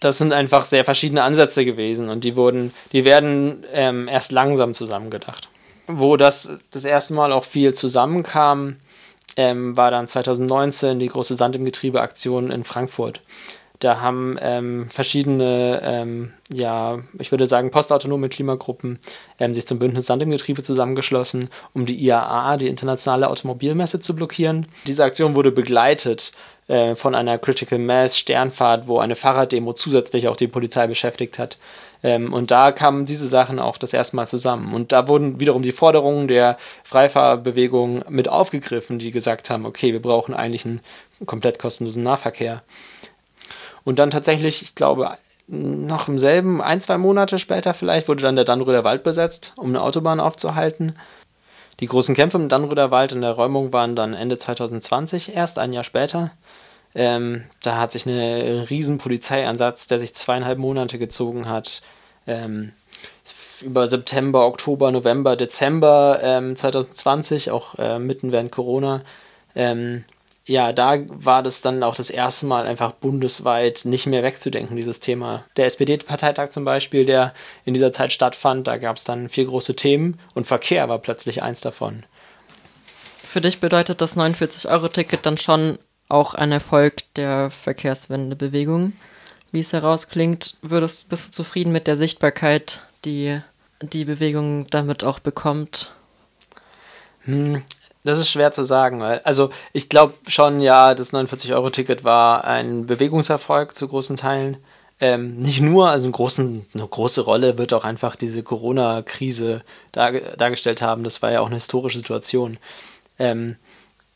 das 0.00 0.16
sind 0.16 0.32
einfach 0.32 0.64
sehr 0.64 0.86
verschiedene 0.86 1.22
Ansätze 1.22 1.66
gewesen 1.66 2.08
und 2.08 2.24
die 2.24 2.34
wurden, 2.34 2.72
die 2.92 3.04
werden 3.04 3.62
ähm, 3.74 4.08
erst 4.08 4.32
langsam 4.32 4.72
zusammengedacht. 4.72 5.50
Wo 5.86 6.16
das 6.16 6.56
das 6.70 6.86
erste 6.86 7.12
Mal 7.12 7.30
auch 7.30 7.44
viel 7.44 7.74
zusammenkam, 7.74 8.76
ähm, 9.36 9.76
war 9.76 9.90
dann 9.90 10.08
2019 10.08 10.98
die 10.98 11.08
große 11.08 11.36
Sand 11.36 11.56
im 11.56 11.66
Getriebe 11.66 12.00
Aktion 12.00 12.50
in 12.50 12.64
Frankfurt. 12.64 13.20
Da 13.84 14.00
haben 14.00 14.38
ähm, 14.40 14.88
verschiedene, 14.88 15.82
ähm, 15.84 16.32
ja, 16.50 17.00
ich 17.18 17.30
würde 17.30 17.46
sagen, 17.46 17.70
postautonome 17.70 18.30
Klimagruppen 18.30 18.98
ähm, 19.38 19.52
sich 19.52 19.66
zum 19.66 19.78
Bündnis 19.78 20.06
Sand 20.06 20.22
im 20.22 20.30
Getriebe 20.30 20.62
zusammengeschlossen, 20.62 21.50
um 21.74 21.84
die 21.84 22.02
IAA, 22.02 22.56
die 22.56 22.68
internationale 22.68 23.28
Automobilmesse, 23.28 24.00
zu 24.00 24.16
blockieren. 24.16 24.64
Diese 24.86 25.04
Aktion 25.04 25.34
wurde 25.34 25.52
begleitet 25.52 26.32
äh, 26.66 26.94
von 26.94 27.14
einer 27.14 27.36
Critical 27.36 27.78
Mass 27.78 28.18
Sternfahrt, 28.18 28.88
wo 28.88 29.00
eine 29.00 29.16
Fahrraddemo 29.16 29.74
zusätzlich 29.74 30.28
auch 30.28 30.36
die 30.36 30.48
Polizei 30.48 30.86
beschäftigt 30.86 31.38
hat. 31.38 31.58
Ähm, 32.02 32.32
und 32.32 32.50
da 32.50 32.72
kamen 32.72 33.04
diese 33.04 33.28
Sachen 33.28 33.58
auch 33.58 33.76
das 33.76 33.92
erste 33.92 34.16
Mal 34.16 34.26
zusammen. 34.26 34.72
Und 34.72 34.92
da 34.92 35.08
wurden 35.08 35.40
wiederum 35.40 35.60
die 35.60 35.72
Forderungen 35.72 36.26
der 36.26 36.56
Freifahrbewegung 36.84 38.02
mit 38.08 38.30
aufgegriffen, 38.30 38.98
die 38.98 39.10
gesagt 39.10 39.50
haben, 39.50 39.66
okay, 39.66 39.92
wir 39.92 40.00
brauchen 40.00 40.32
eigentlich 40.32 40.64
einen 40.64 40.80
komplett 41.26 41.58
kostenlosen 41.58 42.02
Nahverkehr. 42.02 42.62
Und 43.84 43.98
dann 43.98 44.10
tatsächlich, 44.10 44.62
ich 44.62 44.74
glaube, 44.74 45.16
noch 45.46 46.08
im 46.08 46.18
selben, 46.18 46.62
ein, 46.62 46.80
zwei 46.80 46.98
Monate 46.98 47.38
später 47.38 47.74
vielleicht, 47.74 48.08
wurde 48.08 48.22
dann 48.22 48.36
der 48.36 48.44
Dannröder 48.44 48.84
Wald 48.84 49.02
besetzt, 49.02 49.52
um 49.56 49.68
eine 49.68 49.82
Autobahn 49.82 50.20
aufzuhalten. 50.20 50.96
Die 51.80 51.86
großen 51.86 52.14
Kämpfe 52.14 52.38
im 52.38 52.48
Dannröder 52.48 52.90
Wald 52.90 53.12
in 53.12 53.20
der 53.20 53.32
Räumung 53.32 53.72
waren 53.72 53.96
dann 53.96 54.14
Ende 54.14 54.38
2020, 54.38 55.34
erst 55.36 55.58
ein 55.58 55.72
Jahr 55.72 55.84
später. 55.84 56.30
Ähm, 56.94 57.44
da 57.62 57.78
hat 57.78 57.92
sich 57.92 58.06
ein 58.06 58.12
riesen 58.70 58.98
Polizeieinsatz, 58.98 59.88
der 59.88 59.98
sich 59.98 60.14
zweieinhalb 60.14 60.58
Monate 60.58 60.98
gezogen 60.98 61.48
hat, 61.48 61.82
ähm, 62.26 62.72
über 63.62 63.88
September, 63.88 64.46
Oktober, 64.46 64.92
November, 64.92 65.36
Dezember 65.36 66.20
ähm, 66.22 66.54
2020, 66.56 67.50
auch 67.50 67.74
äh, 67.78 67.98
mitten 67.98 68.30
während 68.30 68.52
Corona, 68.52 69.02
ähm, 69.56 70.04
ja, 70.46 70.72
da 70.72 70.98
war 71.08 71.42
das 71.42 71.62
dann 71.62 71.82
auch 71.82 71.94
das 71.94 72.10
erste 72.10 72.46
Mal 72.46 72.66
einfach 72.66 72.92
bundesweit 72.92 73.82
nicht 73.84 74.06
mehr 74.06 74.22
wegzudenken, 74.22 74.76
dieses 74.76 75.00
Thema. 75.00 75.44
Der 75.56 75.66
SPD-Parteitag 75.66 76.50
zum 76.50 76.64
Beispiel, 76.64 77.06
der 77.06 77.32
in 77.64 77.72
dieser 77.72 77.92
Zeit 77.92 78.12
stattfand, 78.12 78.66
da 78.66 78.76
gab 78.76 78.98
es 78.98 79.04
dann 79.04 79.30
vier 79.30 79.46
große 79.46 79.74
Themen 79.74 80.18
und 80.34 80.46
Verkehr 80.46 80.88
war 80.88 80.98
plötzlich 80.98 81.42
eins 81.42 81.62
davon. 81.62 82.04
Für 83.16 83.40
dich 83.40 83.58
bedeutet 83.58 84.00
das 84.00 84.16
49-Euro-Ticket 84.16 85.24
dann 85.24 85.38
schon 85.38 85.78
auch 86.08 86.34
ein 86.34 86.52
Erfolg 86.52 86.96
der 87.16 87.50
Verkehrswendebewegung. 87.50 88.92
Wie 89.50 89.60
es 89.60 89.72
herausklingt, 89.72 90.56
würdest, 90.60 91.08
bist 91.08 91.28
du 91.28 91.32
zufrieden 91.32 91.72
mit 91.72 91.86
der 91.86 91.96
Sichtbarkeit, 91.96 92.82
die 93.04 93.40
die 93.80 94.04
Bewegung 94.04 94.68
damit 94.68 95.04
auch 95.04 95.20
bekommt? 95.20 95.92
Das 98.04 98.18
ist 98.18 98.28
schwer 98.28 98.52
zu 98.52 98.64
sagen, 98.64 99.00
weil, 99.00 99.20
also 99.24 99.50
ich 99.72 99.88
glaube 99.88 100.14
schon, 100.28 100.60
ja, 100.60 100.94
das 100.94 101.14
49-Euro-Ticket 101.14 102.04
war 102.04 102.44
ein 102.44 102.86
Bewegungserfolg 102.86 103.74
zu 103.74 103.88
großen 103.88 104.16
Teilen. 104.16 104.58
Ähm, 105.00 105.38
nicht 105.38 105.60
nur, 105.60 105.88
also 105.88 106.10
großen, 106.10 106.66
eine 106.74 106.86
große 106.86 107.22
Rolle 107.22 107.58
wird 107.58 107.72
auch 107.72 107.84
einfach 107.84 108.14
diese 108.14 108.42
Corona-Krise 108.42 109.62
dar, 109.92 110.12
dargestellt 110.12 110.82
haben. 110.82 111.02
Das 111.02 111.22
war 111.22 111.32
ja 111.32 111.40
auch 111.40 111.46
eine 111.46 111.56
historische 111.56 111.98
Situation. 111.98 112.58
Ähm, 113.18 113.56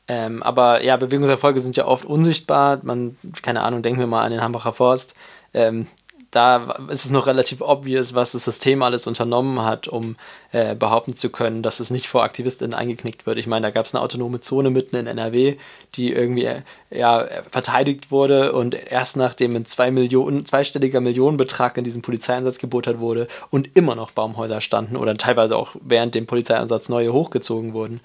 ähm, 0.06 0.42
aber 0.42 0.82
ja, 0.82 0.96
Bewegungserfolge 0.96 1.60
sind 1.60 1.76
ja 1.76 1.86
oft 1.86 2.04
unsichtbar. 2.04 2.80
Man, 2.82 3.16
keine 3.42 3.62
Ahnung, 3.62 3.82
denken 3.82 4.00
wir 4.00 4.06
mal 4.06 4.24
an 4.24 4.32
den 4.32 4.42
Hambacher 4.42 4.72
Forst. 4.72 5.14
Ähm, 5.54 5.86
da 6.30 6.76
ist 6.88 7.06
es 7.06 7.10
noch 7.10 7.26
relativ 7.26 7.62
obvious, 7.62 8.14
was 8.14 8.32
das 8.32 8.44
System 8.44 8.82
alles 8.82 9.06
unternommen 9.06 9.62
hat, 9.62 9.88
um 9.88 10.16
äh, 10.52 10.74
behaupten 10.74 11.14
zu 11.14 11.30
können, 11.30 11.62
dass 11.62 11.80
es 11.80 11.90
nicht 11.90 12.06
vor 12.06 12.22
AktivistInnen 12.22 12.74
eingeknickt 12.74 13.26
wird. 13.26 13.38
Ich 13.38 13.46
meine, 13.46 13.66
da 13.66 13.70
gab 13.70 13.86
es 13.86 13.94
eine 13.94 14.02
autonome 14.02 14.40
Zone 14.40 14.68
mitten 14.68 14.96
in 14.96 15.06
NRW, 15.06 15.56
die 15.94 16.12
irgendwie 16.12 16.44
äh, 16.44 16.62
ja, 16.90 17.26
verteidigt 17.50 18.10
wurde 18.10 18.52
und 18.52 18.74
erst 18.74 19.16
nachdem 19.16 19.56
ein 19.56 19.64
zwei 19.64 19.90
Millionen, 19.90 20.44
zweistelliger 20.44 21.00
Millionenbetrag 21.00 21.78
in 21.78 21.84
diesen 21.84 22.02
Polizeieinsatz 22.02 22.58
geboten 22.58 23.00
wurde 23.00 23.26
und 23.50 23.74
immer 23.76 23.94
noch 23.94 24.10
Baumhäuser 24.10 24.60
standen 24.60 24.96
oder 24.96 25.16
teilweise 25.16 25.56
auch 25.56 25.76
während 25.80 26.14
dem 26.14 26.26
Polizeieinsatz 26.26 26.90
neue 26.90 27.12
hochgezogen 27.12 27.72
wurden. 27.72 28.00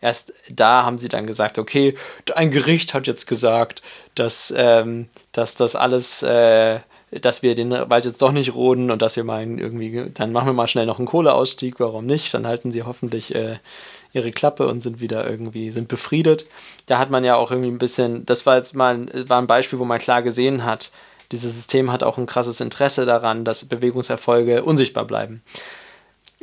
Erst 0.00 0.32
da 0.50 0.84
haben 0.84 0.98
sie 0.98 1.08
dann 1.08 1.26
gesagt, 1.26 1.58
okay, 1.58 1.94
ein 2.34 2.50
Gericht 2.50 2.92
hat 2.94 3.06
jetzt 3.06 3.26
gesagt, 3.26 3.82
dass, 4.16 4.52
ähm, 4.56 5.08
dass 5.32 5.54
das 5.54 5.76
alles 5.76 6.22
äh, 6.24 6.80
dass 7.10 7.42
wir 7.42 7.54
den 7.54 7.70
Wald 7.70 8.04
jetzt 8.04 8.20
doch 8.22 8.32
nicht 8.32 8.54
roden 8.54 8.90
und 8.90 9.00
dass 9.00 9.16
wir 9.16 9.24
mal 9.24 9.42
irgendwie, 9.42 10.10
dann 10.14 10.32
machen 10.32 10.46
wir 10.46 10.52
mal 10.52 10.66
schnell 10.66 10.86
noch 10.86 10.98
einen 10.98 11.06
Kohleausstieg, 11.06 11.80
warum 11.80 12.06
nicht? 12.06 12.32
Dann 12.34 12.46
halten 12.46 12.70
sie 12.70 12.82
hoffentlich 12.82 13.34
äh, 13.34 13.56
ihre 14.12 14.32
Klappe 14.32 14.66
und 14.68 14.82
sind 14.82 15.00
wieder 15.00 15.28
irgendwie, 15.28 15.70
sind 15.70 15.88
befriedet. 15.88 16.46
Da 16.86 16.98
hat 16.98 17.10
man 17.10 17.24
ja 17.24 17.36
auch 17.36 17.50
irgendwie 17.50 17.70
ein 17.70 17.78
bisschen, 17.78 18.26
das 18.26 18.46
war 18.46 18.56
jetzt 18.56 18.74
mal 18.74 19.06
war 19.28 19.38
ein 19.38 19.46
Beispiel, 19.46 19.78
wo 19.78 19.84
man 19.84 19.98
klar 19.98 20.22
gesehen 20.22 20.64
hat, 20.64 20.90
dieses 21.32 21.54
System 21.54 21.92
hat 21.92 22.02
auch 22.02 22.16
ein 22.16 22.26
krasses 22.26 22.60
Interesse 22.60 23.04
daran, 23.04 23.44
dass 23.44 23.64
Bewegungserfolge 23.64 24.64
unsichtbar 24.64 25.04
bleiben 25.04 25.42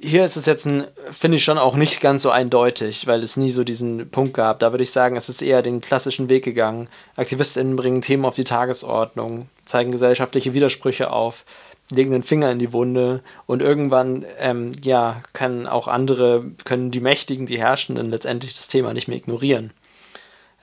hier 0.06 0.24
ist 0.24 0.36
es 0.36 0.46
jetzt, 0.46 0.68
finde 1.12 1.38
ich 1.38 1.44
schon 1.44 1.58
auch 1.58 1.76
nicht 1.76 2.00
ganz 2.00 2.22
so 2.22 2.30
eindeutig, 2.30 3.08
weil 3.08 3.24
es 3.24 3.38
nie 3.38 3.52
so 3.52 3.64
diesen 3.64 4.10
Punkt 4.10 4.34
gab. 4.34 4.60
Da 4.60 4.72
würde 4.72 4.84
ich 4.84 4.92
sagen, 4.92 5.16
es 5.16 5.30
ist 5.30 5.42
eher 5.42 5.62
den 5.62 5.82
klassischen 5.82 6.30
Weg 6.30 6.44
gegangen. 6.44 6.88
AktivistInnen 7.16 7.76
bringen 7.76 8.02
Themen 8.02 8.26
auf 8.26 8.36
die 8.36 8.44
Tagesordnung, 8.44 9.50
zeigen 9.66 9.92
gesellschaftliche 9.92 10.54
Widersprüche 10.54 11.12
auf, 11.12 11.46
legen 11.92 12.12
den 12.12 12.24
Finger 12.24 12.52
in 12.52 12.60
die 12.60 12.74
Wunde 12.74 13.22
und 13.46 13.62
irgendwann, 13.62 14.26
ähm, 14.40 14.72
ja, 14.84 15.22
können 15.34 15.68
auch 15.68 15.88
andere, 15.88 16.46
können 16.64 16.92
die 16.92 17.02
Mächtigen, 17.02 17.46
die 17.46 17.60
Herrschenden 17.60 18.10
letztendlich 18.10 18.54
das 18.54 18.68
Thema 18.68 18.94
nicht 18.94 19.08
mehr 19.08 19.18
ignorieren. 19.18 19.72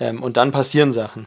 Ähm, 0.00 0.22
und 0.22 0.36
dann 0.36 0.52
passieren 0.52 0.92
Sachen. 0.92 1.26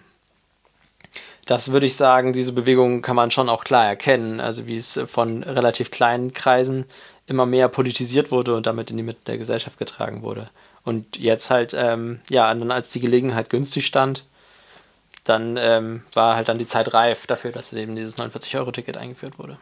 Das 1.45 1.72
würde 1.72 1.86
ich 1.86 1.95
sagen, 1.95 2.34
diese 2.34 2.53
Bewegung 2.53 3.03
kann 3.03 3.15
man 3.15 3.29
schon 3.29 3.50
auch 3.50 3.63
klar 3.63 3.86
erkennen, 3.86 4.39
also 4.39 4.65
wie 4.65 4.77
es 4.77 5.00
von 5.05 5.43
relativ 5.43 5.91
kleinen 5.91 6.34
Kreisen 6.34 6.86
immer 7.27 7.46
mehr 7.46 7.67
politisiert 7.67 8.32
wurde 8.32 8.55
und 8.55 8.65
damit 8.65 8.91
in 8.91 8.98
die 8.98 9.03
Mitte 9.03 9.22
der 9.25 9.38
Gesellschaft 9.38 9.79
getragen 9.79 10.22
wurde. 10.22 10.50
Und 10.84 11.17
jetzt 11.17 11.50
halt, 11.50 11.74
ähm, 11.77 12.20
ja, 12.29 12.53
dann 12.53 12.72
als 12.72 12.89
die 12.89 13.00
Gelegenheit 13.00 13.50
günstig 13.50 13.86
stand, 13.86 14.25
dann 15.24 15.58
ähm, 15.58 16.03
war 16.13 16.36
halt 16.36 16.48
dann 16.50 16.60
die 16.60 16.67
Zeit 16.67 16.94
reif 16.94 17.25
dafür, 17.25 17.51
dass 17.51 17.74
eben 17.74 17.96
dieses 17.96 18.17
49-Euro-Ticket 18.17 18.98
eingeführt 18.98 19.39
wurde. 19.39 19.58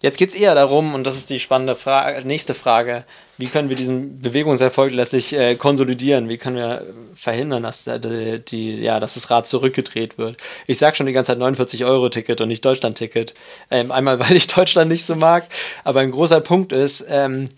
Jetzt 0.00 0.16
geht 0.16 0.30
es 0.30 0.34
eher 0.34 0.54
darum, 0.54 0.94
und 0.94 1.06
das 1.06 1.16
ist 1.16 1.28
die 1.28 1.40
spannende 1.40 1.76
Frage, 1.76 2.26
nächste 2.26 2.54
Frage, 2.54 3.04
wie 3.36 3.46
können 3.46 3.68
wir 3.68 3.76
diesen 3.76 4.20
Bewegungserfolg 4.20 4.92
letztlich 4.92 5.34
äh, 5.34 5.56
konsolidieren? 5.56 6.28
Wie 6.28 6.38
können 6.38 6.56
wir 6.56 6.86
verhindern, 7.14 7.62
dass, 7.62 7.86
äh, 7.86 8.40
die, 8.40 8.76
ja, 8.80 8.98
dass 8.98 9.14
das 9.14 9.30
Rad 9.30 9.46
zurückgedreht 9.46 10.16
wird? 10.16 10.38
Ich 10.66 10.78
sage 10.78 10.96
schon 10.96 11.06
die 11.06 11.12
ganze 11.12 11.32
Zeit 11.32 11.38
49-Euro-Ticket 11.38 12.40
und 12.40 12.48
nicht 12.48 12.64
Deutschland-Ticket. 12.64 13.34
Ähm, 13.70 13.92
einmal, 13.92 14.18
weil 14.20 14.36
ich 14.36 14.46
Deutschland 14.46 14.90
nicht 14.90 15.04
so 15.04 15.16
mag, 15.16 15.46
aber 15.84 16.00
ein 16.00 16.10
großer 16.10 16.40
Punkt 16.40 16.72
ist, 16.72 17.06
ähm, 17.10 17.48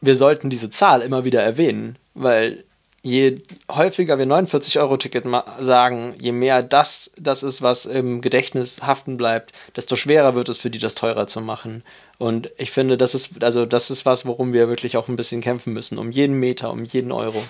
wir 0.00 0.14
sollten 0.14 0.50
diese 0.50 0.70
Zahl 0.70 1.00
immer 1.00 1.24
wieder 1.24 1.42
erwähnen, 1.42 1.96
weil 2.14 2.64
je 3.08 3.38
häufiger 3.70 4.18
wir 4.18 4.26
49-Euro-Ticket 4.26 5.24
sagen, 5.58 6.14
je 6.20 6.32
mehr 6.32 6.62
das 6.62 7.10
das 7.16 7.42
ist, 7.42 7.62
was 7.62 7.86
im 7.86 8.20
Gedächtnis 8.20 8.82
haften 8.82 9.16
bleibt, 9.16 9.52
desto 9.76 9.96
schwerer 9.96 10.34
wird 10.34 10.48
es 10.48 10.58
für 10.58 10.70
die, 10.70 10.78
das 10.78 10.94
teurer 10.94 11.26
zu 11.26 11.40
machen. 11.40 11.82
Und 12.18 12.50
ich 12.58 12.70
finde, 12.70 12.96
das 12.96 13.14
ist, 13.14 13.42
also 13.42 13.66
das 13.66 13.90
ist 13.90 14.06
was, 14.06 14.26
worum 14.26 14.52
wir 14.52 14.68
wirklich 14.68 14.96
auch 14.96 15.08
ein 15.08 15.16
bisschen 15.16 15.40
kämpfen 15.40 15.72
müssen. 15.72 15.98
Um 15.98 16.10
jeden 16.10 16.38
Meter, 16.38 16.70
um 16.70 16.84
jeden 16.84 17.12
Euro. 17.12 17.42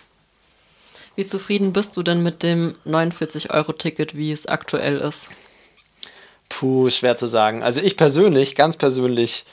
Wie 1.16 1.24
zufrieden 1.24 1.72
bist 1.72 1.96
du 1.96 2.02
denn 2.02 2.22
mit 2.22 2.42
dem 2.42 2.74
49-Euro-Ticket, 2.86 4.16
wie 4.16 4.30
es 4.30 4.46
aktuell 4.46 4.98
ist? 4.98 5.30
Puh, 6.48 6.90
schwer 6.90 7.16
zu 7.16 7.26
sagen. 7.26 7.62
Also 7.62 7.80
ich 7.80 7.96
persönlich, 7.96 8.54
ganz 8.54 8.76
persönlich, 8.76 9.44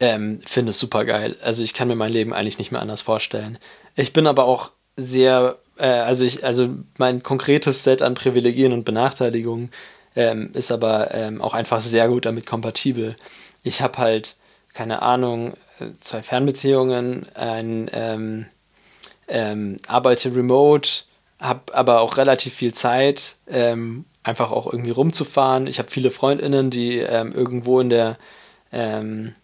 ähm, 0.00 0.40
finde 0.44 0.70
es 0.70 0.78
super 0.78 1.04
geil. 1.04 1.36
Also 1.42 1.62
ich 1.62 1.72
kann 1.72 1.88
mir 1.88 1.96
mein 1.96 2.12
Leben 2.12 2.32
eigentlich 2.32 2.58
nicht 2.58 2.72
mehr 2.72 2.82
anders 2.82 3.02
vorstellen. 3.02 3.58
Ich 3.96 4.12
bin 4.12 4.26
aber 4.26 4.44
auch 4.44 4.72
sehr, 4.96 5.56
äh, 5.76 5.86
also 5.86 6.24
ich, 6.24 6.44
also 6.44 6.68
mein 6.98 7.22
konkretes 7.22 7.84
Set 7.84 8.02
an 8.02 8.14
Privilegien 8.14 8.72
und 8.72 8.84
Benachteiligungen 8.84 9.70
ähm, 10.16 10.50
ist 10.54 10.70
aber 10.70 11.12
ähm, 11.12 11.40
auch 11.42 11.54
einfach 11.54 11.80
sehr 11.80 12.08
gut 12.08 12.26
damit 12.26 12.46
kompatibel. 12.46 13.16
Ich 13.62 13.80
habe 13.80 13.98
halt, 13.98 14.36
keine 14.72 15.02
Ahnung, 15.02 15.54
äh, 15.80 15.86
zwei 16.00 16.22
Fernbeziehungen, 16.22 17.26
ein 17.34 17.90
ähm, 17.92 18.46
ähm, 19.26 19.78
arbeite 19.86 20.34
remote, 20.34 21.04
habe 21.40 21.74
aber 21.74 22.00
auch 22.00 22.16
relativ 22.16 22.54
viel 22.54 22.74
Zeit, 22.74 23.36
ähm, 23.48 24.04
einfach 24.22 24.50
auch 24.50 24.66
irgendwie 24.70 24.92
rumzufahren. 24.92 25.66
Ich 25.66 25.78
habe 25.78 25.90
viele 25.90 26.10
Freundinnen, 26.10 26.70
die 26.70 26.98
ähm, 26.98 27.32
irgendwo 27.32 27.80
in 27.80 27.90
der 27.90 28.16
ähm, 28.72 29.34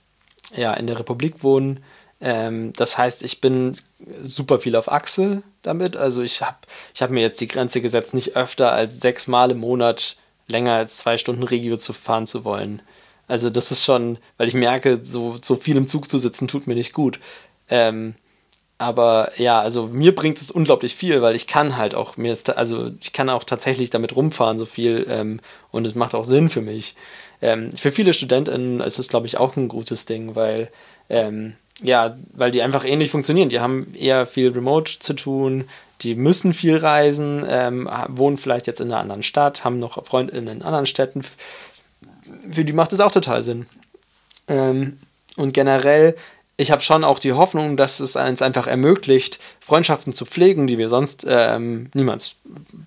ja, 0.54 0.74
in 0.74 0.86
der 0.86 0.98
Republik 0.98 1.42
wohnen. 1.42 1.80
Ähm, 2.20 2.72
das 2.74 2.98
heißt, 2.98 3.22
ich 3.22 3.40
bin 3.40 3.76
super 4.20 4.58
viel 4.58 4.76
auf 4.76 4.90
Achse 4.90 5.42
damit. 5.62 5.96
Also 5.96 6.22
ich 6.22 6.42
habe 6.42 6.58
ich 6.94 7.02
hab 7.02 7.10
mir 7.10 7.20
jetzt 7.20 7.40
die 7.40 7.48
Grenze 7.48 7.80
gesetzt, 7.80 8.14
nicht 8.14 8.36
öfter 8.36 8.72
als 8.72 9.00
sechs 9.00 9.26
Mal 9.26 9.50
im 9.50 9.58
Monat 9.58 10.16
länger 10.48 10.74
als 10.74 10.98
zwei 10.98 11.16
Stunden 11.16 11.42
Regio 11.42 11.76
zu 11.76 11.92
fahren 11.92 12.26
zu 12.26 12.44
wollen. 12.44 12.82
Also 13.28 13.48
das 13.48 13.70
ist 13.70 13.84
schon, 13.84 14.18
weil 14.36 14.48
ich 14.48 14.54
merke, 14.54 15.00
so, 15.02 15.36
so 15.40 15.54
viel 15.54 15.76
im 15.76 15.86
Zug 15.86 16.10
zu 16.10 16.18
sitzen 16.18 16.48
tut 16.48 16.66
mir 16.66 16.74
nicht 16.74 16.92
gut. 16.92 17.20
Ähm, 17.68 18.16
aber 18.76 19.30
ja, 19.36 19.60
also 19.60 19.86
mir 19.86 20.14
bringt 20.14 20.40
es 20.40 20.50
unglaublich 20.50 20.94
viel, 20.96 21.22
weil 21.22 21.36
ich 21.36 21.46
kann 21.46 21.76
halt 21.76 21.94
auch, 21.94 22.16
mir 22.16 22.32
ist, 22.32 22.50
also 22.56 22.90
ich 23.00 23.12
kann 23.12 23.28
auch 23.28 23.44
tatsächlich 23.44 23.90
damit 23.90 24.16
rumfahren 24.16 24.58
so 24.58 24.66
viel 24.66 25.06
ähm, 25.08 25.40
und 25.70 25.86
es 25.86 25.94
macht 25.94 26.14
auch 26.14 26.24
Sinn 26.24 26.48
für 26.48 26.62
mich. 26.62 26.96
Ähm, 27.42 27.70
für 27.72 27.92
viele 27.92 28.14
StudentInnen 28.14 28.80
ist 28.80 28.98
es, 28.98 29.08
glaube 29.08 29.26
ich, 29.26 29.38
auch 29.38 29.54
ein 29.56 29.68
gutes 29.68 30.06
Ding, 30.06 30.34
weil 30.34 30.70
ähm, 31.08 31.56
ja, 31.82 32.16
weil 32.32 32.50
die 32.50 32.62
einfach 32.62 32.84
ähnlich 32.84 33.10
funktionieren. 33.10 33.48
Die 33.48 33.60
haben 33.60 33.94
eher 33.94 34.26
viel 34.26 34.50
Remote 34.50 34.98
zu 34.98 35.14
tun, 35.14 35.64
die 36.02 36.14
müssen 36.14 36.54
viel 36.54 36.76
reisen, 36.76 37.44
ähm, 37.48 37.88
wohnen 38.08 38.36
vielleicht 38.36 38.66
jetzt 38.66 38.80
in 38.80 38.88
einer 38.88 39.00
anderen 39.00 39.22
Stadt, 39.22 39.64
haben 39.64 39.78
noch 39.78 40.04
Freunde 40.04 40.36
in 40.36 40.62
anderen 40.62 40.86
Städten. 40.86 41.22
Für 42.50 42.64
die 42.64 42.72
macht 42.72 42.92
es 42.92 43.00
auch 43.00 43.12
total 43.12 43.42
Sinn. 43.42 43.66
Ähm, 44.48 44.98
und 45.36 45.52
generell, 45.52 46.16
ich 46.56 46.70
habe 46.70 46.82
schon 46.82 47.04
auch 47.04 47.18
die 47.18 47.32
Hoffnung, 47.32 47.76
dass 47.76 48.00
es 48.00 48.16
uns 48.16 48.42
einfach 48.42 48.66
ermöglicht, 48.66 49.38
Freundschaften 49.60 50.12
zu 50.12 50.24
pflegen, 50.24 50.66
die 50.66 50.78
wir 50.78 50.88
sonst 50.88 51.26
ähm, 51.28 51.90
niemals 51.94 52.36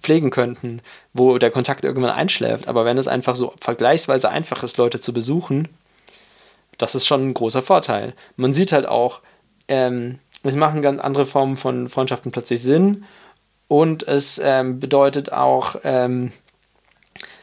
pflegen 0.02 0.30
könnten, 0.30 0.82
wo 1.14 1.38
der 1.38 1.52
Kontakt 1.52 1.86
irgendwann 1.86 2.12
einschläft. 2.12 2.68
Aber 2.68 2.86
wenn 2.86 2.98
es 2.98 3.08
einfach 3.08 3.36
so 3.36 3.54
vergleichsweise 3.60 4.30
einfach 4.30 4.64
ist, 4.64 4.78
Leute 4.78 5.00
zu 5.00 5.14
besuchen, 5.14 5.70
das 6.77 6.96
ist 6.96 7.06
schon 7.06 7.30
ein 7.30 7.34
großer 7.34 7.62
Vorteil. 7.62 8.13
Man 8.36 8.53
sieht 8.53 8.72
halt 8.72 8.86
auch, 8.86 9.22
ähm, 9.68 10.20
es 10.44 10.56
machen 10.56 10.82
ganz 10.82 11.01
andere 11.01 11.25
Formen 11.25 11.58
von 11.58 11.89
Freundschaften 11.89 12.32
plötzlich 12.32 12.62
Sinn 12.62 13.06
und 13.68 14.08
es 14.08 14.42
ähm, 14.44 14.80
bedeutet 14.80 15.32
auch, 15.32 15.77
ähm, 15.84 16.32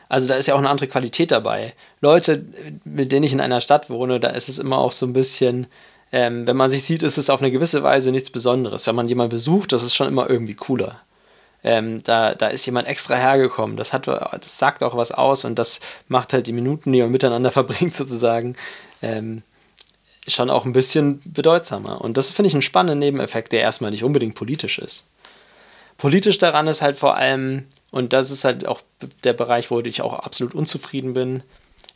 also 0.09 0.29
da 0.29 0.35
ist 0.35 0.47
ja 0.47 0.55
auch 0.55 0.59
eine 0.59 0.69
andere 0.69 0.89
Qualität 0.89 1.31
dabei. 1.31 1.75
Leute, 2.01 2.45
mit 2.85 3.13
denen 3.13 3.25
ich 3.25 3.33
in 3.33 3.41
einer 3.41 3.61
Stadt 3.61 3.91
wohne, 3.91 4.21
da 4.21 4.29
ist 4.29 4.49
es 4.49 4.59
immer 4.59 4.79
auch 4.79 4.93
so 4.93 5.07
ein 5.07 5.13
bisschen, 5.13 5.67
ähm, 6.13 6.47
wenn 6.47 6.57
man 6.57 6.69
sich 6.69 6.85
sieht, 6.85 7.03
ist 7.03 7.17
es 7.17 7.31
auf 7.31 7.41
eine 7.41 7.51
gewisse 7.51 7.83
Weise 7.83 8.11
nichts 8.11 8.31
Besonderes. 8.31 8.87
Wenn 8.87 8.97
man 8.97 9.09
jemanden 9.09 9.31
besucht, 9.31 9.73
das 9.73 9.83
ist 9.83 9.95
schon 9.95 10.09
immer 10.09 10.29
irgendwie 10.29 10.55
cooler. 10.55 11.01
Ähm, 11.63 12.03
da, 12.03 12.35
da 12.35 12.49
ist 12.49 12.67
jemand 12.67 12.89
extra 12.89 13.15
hergekommen. 13.15 13.77
Das, 13.77 13.93
hat, 13.93 14.09
das 14.09 14.59
sagt 14.59 14.83
auch 14.83 14.97
was 14.97 15.13
aus 15.13 15.45
und 15.45 15.59
das 15.59 15.81
macht 16.09 16.33
halt 16.33 16.47
die 16.47 16.53
Minuten, 16.53 16.93
die 16.93 17.03
man 17.03 17.11
miteinander 17.11 17.51
verbringt, 17.53 17.95
sozusagen, 17.95 18.57
ähm, 19.03 19.43
schon 20.29 20.51
auch 20.51 20.65
ein 20.65 20.73
bisschen 20.73 21.21
bedeutsamer. 21.25 22.01
Und 22.01 22.17
das 22.17 22.31
finde 22.31 22.49
ich 22.49 22.55
einen 22.55 22.63
spannenden 22.63 22.99
Nebeneffekt, 22.99 23.53
der 23.53 23.61
erstmal 23.61 23.91
nicht 23.91 24.05
unbedingt 24.05 24.35
politisch 24.35 24.79
ist. 24.79 25.07
Politisch 25.99 26.39
daran 26.39 26.67
ist 26.67 26.83
halt 26.83 26.97
vor 26.97 27.17
allem, 27.17 27.67
und 27.91 28.13
das 28.13 28.31
ist 28.31 28.45
halt 28.45 28.67
auch 28.67 28.81
der 29.25 29.33
Bereich, 29.33 29.71
wo 29.71 29.81
ich 29.81 30.03
auch 30.03 30.15
absolut 30.15 30.55
unzufrieden 30.55 31.15
bin. 31.15 31.43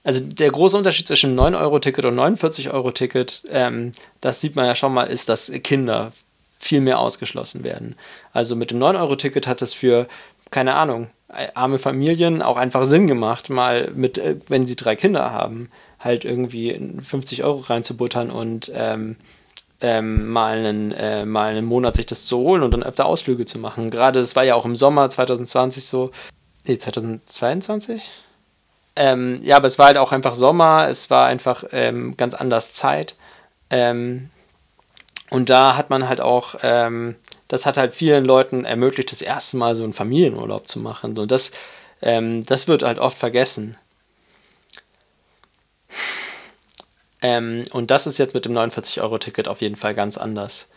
Also 0.02 0.20
der 0.20 0.50
große 0.50 0.76
Unterschied 0.76 1.06
zwischen 1.06 1.38
9-Euro-Ticket 1.38 2.04
und 2.04 2.18
49-Euro-Ticket, 2.18 3.44
ähm, 3.50 3.92
das 4.20 4.40
sieht 4.40 4.56
man 4.56 4.66
ja 4.66 4.74
schon 4.74 4.92
mal, 4.92 5.04
ist, 5.04 5.30
dass 5.30 5.50
Kinder 5.62 6.12
viel 6.58 6.82
mehr 6.82 6.98
ausgeschlossen 6.98 7.64
werden. 7.64 7.94
Also 8.32 8.56
mit 8.56 8.70
dem 8.70 8.78
9-Euro-Ticket 8.78 9.46
hat 9.46 9.62
es 9.62 9.72
für, 9.72 10.06
keine 10.50 10.74
Ahnung, 10.74 11.08
arme 11.54 11.78
Familien 11.78 12.42
auch 12.42 12.56
einfach 12.56 12.84
Sinn 12.84 13.06
gemacht, 13.06 13.50
mal 13.50 13.90
mit, 13.94 14.18
äh, 14.18 14.36
wenn 14.48 14.66
sie 14.66 14.76
drei 14.76 14.96
Kinder 14.96 15.30
haben, 15.30 15.70
halt 16.04 16.24
irgendwie 16.24 16.78
50 17.02 17.42
Euro 17.44 17.60
reinzubuttern 17.60 18.30
und 18.30 18.70
ähm, 18.74 19.16
ähm, 19.80 20.28
mal, 20.28 20.58
einen, 20.58 20.92
äh, 20.92 21.26
mal 21.26 21.50
einen 21.50 21.66
Monat 21.66 21.96
sich 21.96 22.06
das 22.06 22.26
zu 22.26 22.38
holen 22.38 22.62
und 22.62 22.72
dann 22.72 22.82
öfter 22.82 23.06
Ausflüge 23.06 23.46
zu 23.46 23.58
machen. 23.58 23.90
Gerade 23.90 24.20
es 24.20 24.36
war 24.36 24.44
ja 24.44 24.54
auch 24.54 24.64
im 24.64 24.76
Sommer 24.76 25.10
2020 25.10 25.84
so, 25.84 26.10
nee, 26.64 26.78
2022? 26.78 28.10
Ähm, 28.96 29.40
ja, 29.42 29.56
aber 29.56 29.66
es 29.66 29.78
war 29.78 29.86
halt 29.86 29.98
auch 29.98 30.12
einfach 30.12 30.34
Sommer, 30.34 30.86
es 30.88 31.10
war 31.10 31.26
einfach 31.26 31.64
ähm, 31.72 32.16
ganz 32.16 32.34
anders 32.34 32.74
Zeit. 32.74 33.16
Ähm, 33.70 34.30
und 35.30 35.50
da 35.50 35.76
hat 35.76 35.90
man 35.90 36.08
halt 36.08 36.20
auch, 36.20 36.54
ähm, 36.62 37.16
das 37.48 37.66
hat 37.66 37.76
halt 37.76 37.92
vielen 37.92 38.24
Leuten 38.24 38.64
ermöglicht, 38.64 39.10
das 39.10 39.20
erste 39.22 39.56
Mal 39.56 39.74
so 39.74 39.82
einen 39.82 39.92
Familienurlaub 39.92 40.68
zu 40.68 40.78
machen. 40.78 41.18
Und 41.18 41.30
das, 41.30 41.50
ähm, 42.02 42.46
das 42.46 42.68
wird 42.68 42.84
halt 42.84 42.98
oft 42.98 43.18
vergessen. 43.18 43.76
Ähm, 47.22 47.64
und 47.72 47.90
das 47.90 48.06
ist 48.06 48.18
jetzt 48.18 48.34
mit 48.34 48.44
dem 48.44 48.52
49-Euro-Ticket 48.52 49.48
auf 49.48 49.60
jeden 49.60 49.76
Fall 49.76 49.94
ganz 49.94 50.18
anders. 50.18 50.68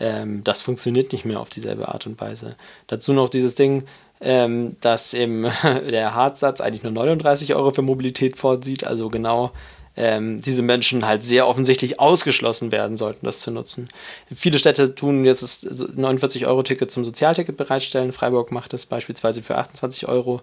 Ähm, 0.00 0.44
das 0.44 0.62
funktioniert 0.62 1.12
nicht 1.12 1.24
mehr 1.24 1.40
auf 1.40 1.50
dieselbe 1.50 1.88
Art 1.88 2.06
und 2.06 2.20
Weise. 2.20 2.56
Dazu 2.88 3.12
noch 3.12 3.28
dieses 3.28 3.54
Ding, 3.54 3.84
ähm, 4.20 4.76
dass 4.80 5.14
eben 5.14 5.42
der 5.62 6.14
Hartsatz 6.14 6.60
eigentlich 6.60 6.82
nur 6.82 6.92
39 6.92 7.54
Euro 7.54 7.70
für 7.70 7.82
Mobilität 7.82 8.36
vorsieht, 8.36 8.84
also 8.84 9.08
genau 9.08 9.52
ähm, 9.96 10.40
diese 10.40 10.62
Menschen 10.62 11.06
halt 11.06 11.22
sehr 11.22 11.46
offensichtlich 11.46 12.00
ausgeschlossen 12.00 12.72
werden 12.72 12.96
sollten, 12.96 13.26
das 13.26 13.40
zu 13.40 13.50
nutzen. 13.50 13.88
Viele 14.34 14.58
Städte 14.58 14.94
tun 14.94 15.24
jetzt 15.24 15.42
das 15.42 15.64
49-Euro-Ticket 15.64 16.90
zum 16.90 17.04
Sozialticket 17.04 17.56
bereitstellen. 17.56 18.12
Freiburg 18.12 18.50
macht 18.50 18.72
das 18.72 18.86
beispielsweise 18.86 19.42
für 19.42 19.56
28 19.56 20.08
Euro. 20.08 20.42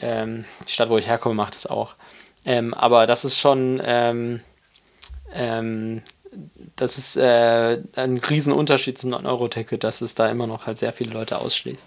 Ähm, 0.00 0.44
die 0.66 0.72
Stadt, 0.72 0.90
wo 0.90 0.98
ich 0.98 1.08
herkomme, 1.08 1.34
macht 1.34 1.56
es 1.56 1.66
auch. 1.66 1.96
Ähm, 2.48 2.72
aber 2.72 3.06
das 3.06 3.26
ist 3.26 3.38
schon 3.38 3.78
ähm, 3.84 4.40
ähm, 5.34 6.02
das 6.76 6.96
ist 6.96 7.16
äh, 7.16 7.78
ein 7.96 8.18
Riesenunterschied 8.18 8.96
zum 8.96 9.12
9-Euro-Ticket, 9.12 9.84
dass 9.84 10.00
es 10.00 10.14
da 10.14 10.30
immer 10.30 10.46
noch 10.46 10.66
halt 10.66 10.78
sehr 10.78 10.92
viele 10.92 11.12
Leute 11.12 11.38
ausschließt. 11.38 11.82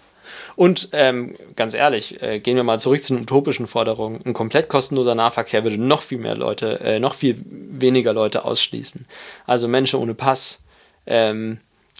Und 0.54 0.90
ähm, 0.92 1.36
ganz 1.56 1.74
ehrlich, 1.74 2.22
äh, 2.22 2.38
gehen 2.40 2.56
wir 2.56 2.64
mal 2.64 2.78
zurück 2.78 3.02
zu 3.02 3.14
den 3.14 3.22
utopischen 3.22 3.66
Forderungen. 3.66 4.20
Ein 4.24 4.34
komplett 4.34 4.68
kostenloser 4.68 5.14
Nahverkehr 5.14 5.64
würde 5.64 5.78
noch 5.78 6.02
viel 6.02 6.18
mehr 6.18 6.36
Leute, 6.36 6.80
äh, 6.80 7.00
noch 7.00 7.14
viel 7.14 7.42
weniger 7.44 8.12
Leute 8.12 8.44
ausschließen. 8.44 9.06
Also 9.46 9.66
Menschen 9.66 9.98
ohne 9.98 10.14
Pass, 10.14 10.62
ähm, 11.06 11.58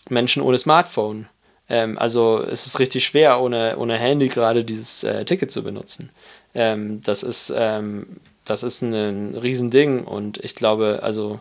Menschen 0.08 0.42
ohne 0.42 0.58
Smartphone. 0.58 1.26
Ähm, 1.68 1.98
also 1.98 2.42
es 2.42 2.66
ist 2.66 2.78
richtig 2.78 3.04
schwer, 3.04 3.40
ohne, 3.40 3.76
ohne 3.76 3.96
Handy 3.96 4.28
gerade 4.28 4.64
dieses 4.64 5.04
äh, 5.04 5.24
Ticket 5.24 5.50
zu 5.50 5.62
benutzen. 5.62 6.10
Ähm, 6.54 7.02
das 7.02 7.22
ist 7.22 7.52
ähm, 7.56 8.06
das 8.44 8.62
ist 8.62 8.82
ein 8.82 9.36
Riesending 9.36 10.04
und 10.04 10.38
ich 10.44 10.54
glaube, 10.54 11.00
also 11.02 11.40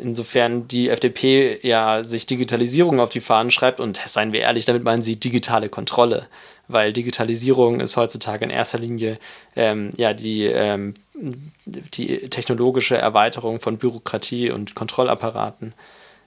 insofern 0.00 0.66
die 0.68 0.88
FDP 0.88 1.58
ja 1.62 2.02
sich 2.04 2.26
Digitalisierung 2.26 3.00
auf 3.00 3.10
die 3.10 3.20
Fahnen 3.20 3.50
schreibt 3.50 3.80
und 3.80 3.98
seien 3.98 4.32
wir 4.32 4.40
ehrlich, 4.40 4.64
damit 4.64 4.82
meinen 4.82 5.02
sie 5.02 5.16
digitale 5.16 5.68
Kontrolle, 5.68 6.26
weil 6.68 6.92
Digitalisierung 6.92 7.80
ist 7.80 7.96
heutzutage 7.96 8.44
in 8.44 8.50
erster 8.50 8.78
Linie 8.78 9.18
ähm, 9.56 9.92
ja 9.96 10.14
die, 10.14 10.44
ähm, 10.44 10.94
die 11.14 12.28
technologische 12.28 12.96
Erweiterung 12.96 13.60
von 13.60 13.78
Bürokratie 13.78 14.50
und 14.50 14.74
Kontrollapparaten. 14.74 15.74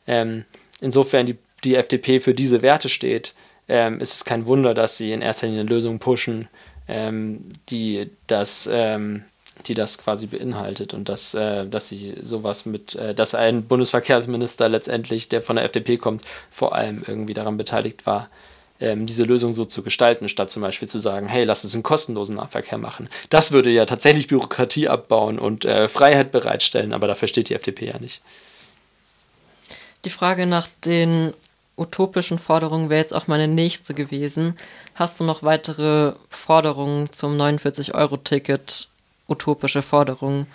Ähm, 0.08 0.46
insofern 0.82 1.26
die, 1.26 1.38
die 1.64 1.76
FDP 1.76 2.20
für 2.20 2.34
diese 2.34 2.62
Werte 2.62 2.90
steht, 2.90 3.34
ähm, 3.68 4.00
ist 4.00 4.14
es 4.14 4.26
kein 4.26 4.46
Wunder, 4.46 4.74
dass 4.74 4.98
sie 4.98 5.12
in 5.12 5.22
erster 5.22 5.48
Linie 5.48 5.64
Lösungen 5.64 6.00
pushen, 6.00 6.48
ähm, 6.88 7.46
die 7.70 8.10
das 8.28 8.70
ähm, 8.72 9.24
die 9.68 9.74
das 9.74 9.98
quasi 9.98 10.28
beinhaltet 10.28 10.94
und 10.94 11.10
dass, 11.10 11.34
äh, 11.34 11.66
dass 11.66 11.88
sie 11.88 12.16
sowas 12.22 12.66
mit, 12.66 12.96
äh, 12.96 13.14
dass 13.14 13.36
ein 13.36 13.64
Bundesverkehrsminister 13.64 14.68
letztendlich, 14.70 15.30
der 15.30 15.42
von 15.42 15.56
der 15.56 15.66
FDP 15.66 15.98
kommt, 15.98 16.24
vor 16.52 16.76
allem 16.76 17.04
irgendwie 17.06 17.34
daran 17.34 17.58
beteiligt 17.58 18.06
war, 18.06 18.30
ähm, 18.80 19.06
diese 19.06 19.24
Lösung 19.24 19.54
so 19.54 19.66
zu 19.66 19.84
gestalten, 19.84 20.28
statt 20.28 20.52
zum 20.52 20.62
Beispiel 20.62 20.88
zu 20.88 21.00
sagen, 21.00 21.28
hey, 21.28 21.46
lass 21.46 21.64
uns 21.64 21.74
einen 21.74 21.84
kostenlosen 21.84 22.36
Nahverkehr 22.36 22.78
machen. 22.78 23.08
Das 23.30 23.52
würde 23.52 23.70
ja 23.70 23.86
tatsächlich 23.86 24.28
Bürokratie 24.28 24.90
abbauen 24.90 25.40
und 25.40 25.66
äh, 25.66 25.88
Freiheit 25.88 26.32
bereitstellen, 26.32 26.94
aber 26.94 27.08
dafür 27.08 27.28
steht 27.28 27.50
die 27.50 27.56
FDP 27.56 27.88
ja 27.88 28.00
nicht. 28.00 28.22
Die 30.06 30.10
Frage 30.10 30.46
nach 30.48 30.68
den 30.84 31.34
utopischen 31.78 32.40
Forderungen 32.40 32.90
wäre 32.90 33.00
jetzt 33.00 33.16
auch 33.16 33.28
meine 33.28 33.48
nächste 33.48 33.94
gewesen. 33.94 34.58
Hast 34.96 35.20
du 35.20 35.24
noch 35.24 35.44
weitere 35.44 36.14
Forderungen 36.30 37.12
zum 37.12 37.40
49-Euro-Ticket 37.40 38.90
utopische 39.34 39.82
Forderung, 39.82 40.48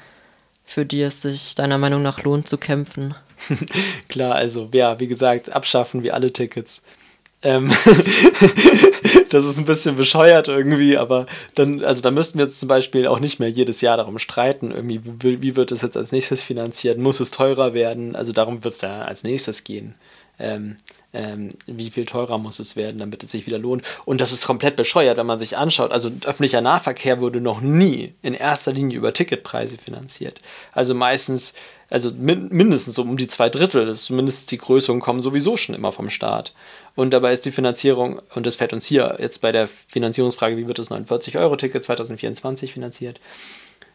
für 0.64 0.84
die 0.84 1.02
es 1.02 1.22
sich 1.22 1.54
deiner 1.54 1.78
Meinung 1.78 2.02
nach 2.02 2.22
lohnt 2.22 2.48
zu 2.48 2.58
kämpfen? 2.58 3.14
Klar, 4.08 4.34
also 4.34 4.68
ja, 4.72 4.98
wie 5.00 5.06
gesagt, 5.06 5.52
abschaffen 5.52 6.02
wie 6.02 6.12
alle 6.12 6.32
Tickets. 6.32 6.82
Ähm 7.42 7.68
das 9.30 9.46
ist 9.46 9.58
ein 9.58 9.64
bisschen 9.64 9.94
bescheuert 9.94 10.48
irgendwie, 10.48 10.96
aber 10.96 11.26
dann, 11.54 11.84
also 11.84 12.02
da 12.02 12.10
müssten 12.10 12.38
wir 12.38 12.46
jetzt 12.46 12.58
zum 12.58 12.68
Beispiel 12.68 13.06
auch 13.06 13.20
nicht 13.20 13.38
mehr 13.38 13.48
jedes 13.48 13.80
Jahr 13.80 13.96
darum 13.96 14.18
streiten, 14.18 14.72
irgendwie, 14.72 15.00
wie, 15.04 15.40
wie 15.40 15.54
wird 15.54 15.70
es 15.70 15.82
jetzt 15.82 15.96
als 15.96 16.10
nächstes 16.10 16.42
finanziert, 16.42 16.98
muss 16.98 17.20
es 17.20 17.30
teurer 17.30 17.74
werden, 17.74 18.16
also 18.16 18.32
darum 18.32 18.64
wird 18.64 18.74
es 18.74 18.80
dann 18.80 19.02
als 19.02 19.22
nächstes 19.22 19.62
gehen. 19.62 19.94
Ähm, 20.38 20.76
ähm, 21.12 21.48
wie 21.66 21.90
viel 21.90 22.06
teurer 22.06 22.38
muss 22.38 22.58
es 22.58 22.76
werden, 22.76 22.98
damit 22.98 23.22
es 23.22 23.30
sich 23.30 23.46
wieder 23.46 23.58
lohnt. 23.58 23.82
Und 24.04 24.20
das 24.20 24.32
ist 24.32 24.46
komplett 24.46 24.76
bescheuert, 24.76 25.16
wenn 25.16 25.26
man 25.26 25.38
sich 25.38 25.56
anschaut. 25.56 25.90
Also 25.90 26.10
öffentlicher 26.24 26.60
Nahverkehr 26.60 27.20
wurde 27.20 27.40
noch 27.40 27.60
nie 27.60 28.14
in 28.22 28.34
erster 28.34 28.72
Linie 28.72 28.98
über 28.98 29.12
Ticketpreise 29.12 29.78
finanziert. 29.78 30.40
Also 30.72 30.94
meistens, 30.94 31.54
also 31.90 32.12
min 32.12 32.48
mindestens 32.50 32.98
um 32.98 33.16
die 33.16 33.26
zwei 33.26 33.48
Drittel, 33.48 33.86
das 33.86 34.02
zumindest 34.02 34.50
die 34.50 34.58
Größeren 34.58 35.00
kommen 35.00 35.20
sowieso 35.20 35.56
schon 35.56 35.74
immer 35.74 35.92
vom 35.92 36.10
Staat. 36.10 36.52
Und 36.94 37.10
dabei 37.10 37.32
ist 37.32 37.44
die 37.44 37.52
Finanzierung, 37.52 38.20
und 38.34 38.46
das 38.46 38.56
fällt 38.56 38.72
uns 38.72 38.84
hier 38.84 39.16
jetzt 39.18 39.40
bei 39.40 39.52
der 39.52 39.68
Finanzierungsfrage, 39.68 40.56
wie 40.56 40.66
wird 40.66 40.78
das 40.78 40.90
49-Euro-Ticket 40.90 41.84
2024 41.84 42.72
finanziert, 42.72 43.20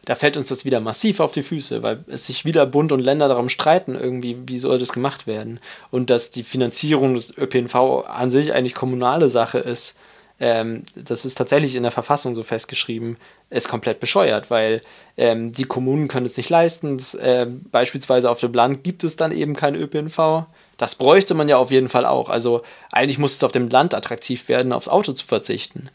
da 0.05 0.15
fällt 0.15 0.35
uns 0.35 0.49
das 0.49 0.65
wieder 0.65 0.79
massiv 0.79 1.19
auf 1.19 1.31
die 1.31 1.43
Füße, 1.43 1.81
weil 1.81 2.03
es 2.07 2.27
sich 2.27 2.43
wieder 2.43 2.65
Bund 2.65 2.91
und 2.91 2.99
Länder 2.99 3.27
darum 3.27 3.49
streiten, 3.49 3.95
irgendwie, 3.95 4.37
wie 4.47 4.59
soll 4.59 4.77
das 4.77 4.91
gemacht 4.91 5.27
werden. 5.27 5.59
Und 5.91 6.09
dass 6.09 6.29
die 6.29 6.43
Finanzierung 6.43 7.13
des 7.13 7.37
ÖPNV 7.37 8.05
an 8.07 8.29
sich 8.29 8.53
eigentlich 8.53 8.73
kommunale 8.73 9.29
Sache 9.29 9.59
ist, 9.59 9.97
ähm, 10.39 10.83
das 10.95 11.23
ist 11.23 11.35
tatsächlich 11.35 11.75
in 11.75 11.83
der 11.83 11.91
Verfassung 11.91 12.35
so 12.35 12.43
festgeschrieben, 12.43 13.15
ist 13.49 13.69
komplett 13.69 14.01
bescheuert, 14.01 14.49
weil 14.49 14.81
ähm, 15.15 15.53
die 15.53 15.63
Kommunen 15.63 16.09
können 16.09 16.25
es 16.25 16.35
nicht 16.35 16.49
leisten. 16.49 16.97
Das, 16.97 17.13
äh, 17.13 17.47
beispielsweise 17.71 18.29
auf 18.29 18.41
dem 18.41 18.53
Land 18.53 18.83
gibt 18.83 19.05
es 19.05 19.15
dann 19.15 19.31
eben 19.31 19.55
kein 19.55 19.75
ÖPNV. 19.75 20.47
Das 20.77 20.95
bräuchte 20.95 21.33
man 21.33 21.47
ja 21.47 21.57
auf 21.57 21.71
jeden 21.71 21.87
Fall 21.87 22.05
auch. 22.05 22.29
Also 22.29 22.61
eigentlich 22.91 23.19
muss 23.19 23.35
es 23.35 23.43
auf 23.43 23.53
dem 23.53 23.69
Land 23.69 23.93
attraktiv 23.93 24.49
werden, 24.49 24.73
aufs 24.73 24.89
Auto 24.89 25.13
zu 25.13 25.25
verzichten. 25.25 25.89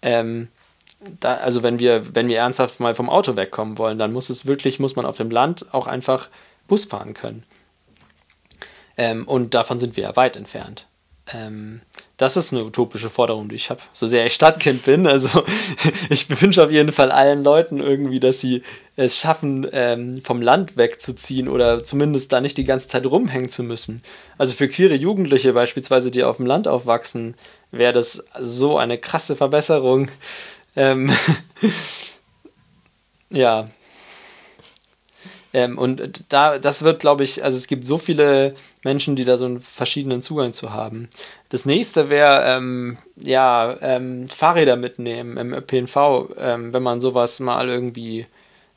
Ähm, 0.00 0.48
da, 1.20 1.36
also 1.36 1.62
wenn 1.62 1.78
wir, 1.78 2.14
wenn 2.14 2.28
wir 2.28 2.38
ernsthaft 2.38 2.80
mal 2.80 2.94
vom 2.94 3.10
Auto 3.10 3.36
wegkommen 3.36 3.78
wollen, 3.78 3.98
dann 3.98 4.12
muss 4.12 4.30
es 4.30 4.46
wirklich, 4.46 4.78
muss 4.80 4.96
man 4.96 5.06
auf 5.06 5.16
dem 5.16 5.30
Land 5.30 5.66
auch 5.72 5.86
einfach 5.86 6.28
Bus 6.68 6.84
fahren 6.84 7.14
können. 7.14 7.44
Ähm, 8.96 9.26
und 9.26 9.54
davon 9.54 9.80
sind 9.80 9.96
wir 9.96 10.04
ja 10.04 10.16
weit 10.16 10.36
entfernt. 10.36 10.86
Ähm, 11.32 11.82
das 12.16 12.36
ist 12.36 12.52
eine 12.52 12.64
utopische 12.64 13.08
Forderung, 13.08 13.48
die 13.48 13.54
ich 13.54 13.70
habe. 13.70 13.80
So 13.92 14.06
sehr 14.06 14.26
ich 14.26 14.34
Stadtkind 14.34 14.84
bin, 14.84 15.06
also 15.06 15.42
ich 16.10 16.28
wünsche 16.40 16.64
auf 16.64 16.70
jeden 16.70 16.92
Fall 16.92 17.12
allen 17.12 17.42
Leuten 17.42 17.78
irgendwie, 17.78 18.18
dass 18.20 18.40
sie 18.40 18.62
es 18.96 19.18
schaffen, 19.18 19.66
ähm, 19.72 20.20
vom 20.22 20.42
Land 20.42 20.76
wegzuziehen 20.76 21.48
oder 21.48 21.82
zumindest 21.82 22.32
da 22.32 22.40
nicht 22.40 22.58
die 22.58 22.64
ganze 22.64 22.88
Zeit 22.88 23.06
rumhängen 23.06 23.48
zu 23.48 23.62
müssen. 23.62 24.02
Also 24.36 24.54
für 24.54 24.68
queere 24.68 24.94
Jugendliche 24.94 25.52
beispielsweise, 25.52 26.10
die 26.10 26.24
auf 26.24 26.36
dem 26.36 26.46
Land 26.46 26.68
aufwachsen, 26.68 27.34
wäre 27.70 27.92
das 27.92 28.24
so 28.38 28.76
eine 28.76 28.98
krasse 28.98 29.36
Verbesserung. 29.36 30.08
Ähm, 30.76 31.10
ja. 33.30 33.68
Ähm, 35.54 35.76
und 35.76 36.24
da, 36.32 36.58
das 36.58 36.82
wird, 36.82 37.00
glaube 37.00 37.24
ich, 37.24 37.44
also 37.44 37.58
es 37.58 37.66
gibt 37.66 37.84
so 37.84 37.98
viele 37.98 38.54
Menschen, 38.84 39.16
die 39.16 39.24
da 39.24 39.36
so 39.36 39.44
einen 39.44 39.60
verschiedenen 39.60 40.22
Zugang 40.22 40.52
zu 40.52 40.72
haben. 40.72 41.08
Das 41.50 41.66
nächste 41.66 42.08
wäre, 42.10 42.44
ähm, 42.46 42.96
ja, 43.16 43.76
ähm, 43.80 44.28
Fahrräder 44.28 44.76
mitnehmen 44.76 45.36
im 45.36 45.52
ÖPNV, 45.52 45.96
ähm, 46.38 46.72
wenn 46.72 46.82
man 46.82 47.00
sowas 47.00 47.38
mal 47.40 47.68
irgendwie 47.68 48.26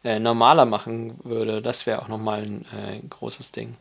äh, 0.03 0.19
normaler 0.19 0.65
machen 0.65 1.15
würde. 1.23 1.61
Das 1.61 1.85
wäre 1.85 2.01
auch 2.01 2.07
nochmal 2.07 2.41
ein 2.43 2.65
äh, 2.65 2.99
großes 3.09 3.51
Ding. 3.51 3.75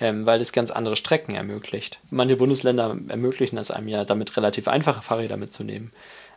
Ähm, 0.00 0.26
weil 0.26 0.40
es 0.40 0.52
ganz 0.52 0.72
andere 0.72 0.96
Strecken 0.96 1.36
ermöglicht. 1.36 2.00
Manche 2.10 2.34
Bundesländer 2.34 2.96
ermöglichen 3.06 3.58
es 3.58 3.70
einem 3.70 3.86
ja, 3.86 4.04
damit 4.04 4.36
relativ 4.36 4.66
einfache 4.66 5.02
Fahrräder 5.02 5.36
mitzunehmen. 5.36 5.92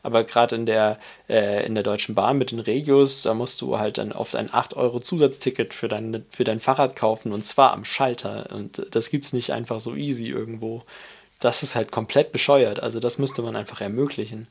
Aber 0.08 0.24
gerade 0.24 0.56
in 0.56 0.66
der, 0.66 0.98
äh, 1.28 1.66
in 1.66 1.76
der 1.76 1.84
Deutschen 1.84 2.16
Bahn 2.16 2.38
mit 2.38 2.52
den 2.52 2.60
Regios, 2.60 3.24
da 3.24 3.34
musst 3.34 3.60
du 3.60 3.78
halt 3.78 3.98
dann 3.98 4.14
oft 4.14 4.38
ein 4.38 4.54
8 4.54 4.74
Euro 4.78 5.02
Zusatzticket 5.02 5.74
für 5.74 5.90
dein, 5.90 6.24
für 6.30 6.46
dein 6.46 6.62
Fahrrad 6.62 6.96
kaufen 6.96 7.34
und 7.34 7.44
zwar 7.44 7.74
am 7.74 7.84
Schalter. 7.84 8.48
Und 8.56 8.88
das 8.92 9.10
gibt 9.10 9.26
es 9.26 9.34
nicht 9.34 9.52
einfach 9.52 9.82
so 9.82 9.96
easy 9.96 10.30
irgendwo. 10.30 10.84
das 11.42 11.62
ist 11.62 11.76
halt 11.76 11.92
komplett 11.92 12.32
bescheuert. 12.32 12.82
Also 12.82 13.02
das 13.02 13.18
müsste 13.18 13.42
man 13.42 13.58
einfach 13.58 13.82
ermöglichen, 13.82 14.48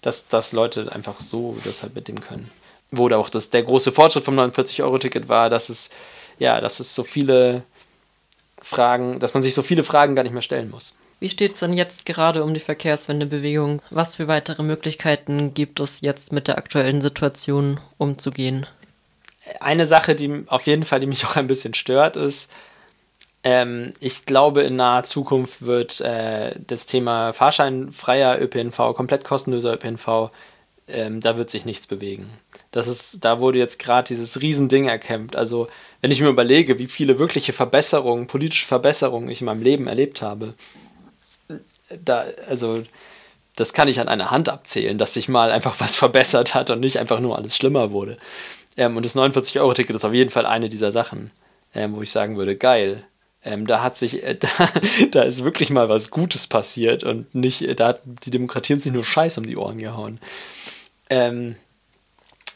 dass, 0.00 0.26
dass 0.26 0.52
Leute 0.52 0.90
einfach 0.90 1.20
so 1.20 1.54
das 1.64 1.82
halt 1.82 1.94
mit 1.94 2.08
dem 2.08 2.20
können. 2.20 2.50
Wo 2.90 3.10
auch 3.10 3.28
das, 3.28 3.50
der 3.50 3.62
große 3.62 3.92
Fortschritt 3.92 4.24
vom 4.24 4.38
49-Euro-Ticket 4.38 5.28
war, 5.28 5.50
dass 5.50 5.68
es, 5.68 5.90
ja, 6.38 6.62
dass 6.62 6.80
es 6.80 6.94
so 6.94 7.04
viele 7.04 7.62
Fragen, 8.62 9.20
dass 9.20 9.34
man 9.34 9.42
sich 9.42 9.52
so 9.52 9.62
viele 9.62 9.84
Fragen 9.84 10.16
gar 10.16 10.22
nicht 10.22 10.32
mehr 10.32 10.40
stellen 10.40 10.70
muss. 10.70 10.96
Wie 11.24 11.30
steht 11.30 11.52
es 11.52 11.60
denn 11.60 11.72
jetzt 11.72 12.04
gerade 12.04 12.44
um 12.44 12.52
die 12.52 12.60
Verkehrswendebewegung? 12.60 13.80
Was 13.88 14.16
für 14.16 14.28
weitere 14.28 14.62
Möglichkeiten 14.62 15.54
gibt 15.54 15.80
es 15.80 16.02
jetzt 16.02 16.32
mit 16.32 16.48
der 16.48 16.58
aktuellen 16.58 17.00
Situation 17.00 17.80
umzugehen? 17.96 18.66
Eine 19.58 19.86
Sache, 19.86 20.14
die 20.14 20.44
auf 20.48 20.66
jeden 20.66 20.84
Fall, 20.84 21.00
die 21.00 21.06
mich 21.06 21.24
auch 21.24 21.36
ein 21.36 21.46
bisschen 21.46 21.72
stört, 21.72 22.16
ist, 22.16 22.52
ähm, 23.42 23.94
ich 24.00 24.26
glaube, 24.26 24.64
in 24.64 24.76
naher 24.76 25.04
Zukunft 25.04 25.64
wird 25.64 26.02
äh, 26.02 26.56
das 26.66 26.84
Thema 26.84 27.32
fahrscheinfreier 27.32 28.38
ÖPNV, 28.42 28.92
komplett 28.94 29.24
kostenloser 29.24 29.72
ÖPNV, 29.72 30.30
ähm, 30.88 31.22
da 31.22 31.38
wird 31.38 31.48
sich 31.48 31.64
nichts 31.64 31.86
bewegen. 31.86 32.28
Das 32.70 32.86
ist, 32.86 33.24
da 33.24 33.40
wurde 33.40 33.58
jetzt 33.58 33.78
gerade 33.78 34.08
dieses 34.08 34.42
Riesending 34.42 34.88
erkämpft. 34.88 35.36
Also, 35.36 35.68
wenn 36.02 36.10
ich 36.10 36.20
mir 36.20 36.28
überlege, 36.28 36.78
wie 36.78 36.86
viele 36.86 37.18
wirkliche 37.18 37.54
Verbesserungen, 37.54 38.26
politische 38.26 38.66
Verbesserungen 38.66 39.30
ich 39.30 39.40
in 39.40 39.46
meinem 39.46 39.62
Leben 39.62 39.86
erlebt 39.86 40.20
habe, 40.20 40.52
da, 42.02 42.24
also, 42.48 42.82
das 43.56 43.72
kann 43.72 43.88
ich 43.88 44.00
an 44.00 44.08
einer 44.08 44.30
Hand 44.30 44.48
abzählen, 44.48 44.98
dass 44.98 45.14
sich 45.14 45.28
mal 45.28 45.50
einfach 45.50 45.80
was 45.80 45.96
verbessert 45.96 46.54
hat 46.54 46.70
und 46.70 46.80
nicht 46.80 46.98
einfach 46.98 47.20
nur 47.20 47.36
alles 47.36 47.56
schlimmer 47.56 47.90
wurde. 47.90 48.16
Ähm, 48.76 48.96
und 48.96 49.04
das 49.04 49.16
49-Euro-Ticket 49.16 49.96
ist 49.96 50.04
auf 50.04 50.14
jeden 50.14 50.30
Fall 50.30 50.46
eine 50.46 50.68
dieser 50.68 50.92
Sachen, 50.92 51.30
ähm, 51.74 51.94
wo 51.94 52.02
ich 52.02 52.10
sagen 52.10 52.36
würde, 52.36 52.56
geil. 52.56 53.04
Ähm, 53.44 53.66
da 53.66 53.82
hat 53.82 53.96
sich, 53.96 54.22
äh, 54.24 54.34
da, 54.38 54.48
da 55.10 55.22
ist 55.22 55.44
wirklich 55.44 55.70
mal 55.70 55.88
was 55.88 56.10
Gutes 56.10 56.46
passiert 56.46 57.04
und 57.04 57.34
nicht, 57.34 57.62
äh, 57.62 57.74
da 57.74 57.88
hat 57.88 58.00
die 58.04 58.30
Demokratie 58.30 58.72
uns 58.74 58.84
nicht 58.84 58.94
nur 58.94 59.04
Scheiß 59.04 59.38
um 59.38 59.46
die 59.46 59.56
Ohren 59.56 59.78
gehauen. 59.78 60.18
Ähm, 61.10 61.56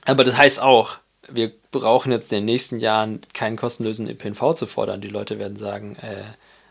aber 0.05 0.25
das 0.25 0.37
heißt 0.37 0.61
auch, 0.61 0.99
wir 1.31 1.53
brauchen 1.71 2.13
jetzt 2.13 2.33
in 2.33 2.39
den 2.39 2.45
nächsten 2.47 2.81
Jahren 2.81 3.21
keinen 3.35 3.57
kostenlosen 3.57 4.09
ÖPNV 4.09 4.55
zu 4.55 4.67
fordern. 4.67 5.03
Die 5.03 5.09
Leute 5.09 5.39
werden 5.39 5.59
sagen, 5.59 5.97
äh, 5.97 6.25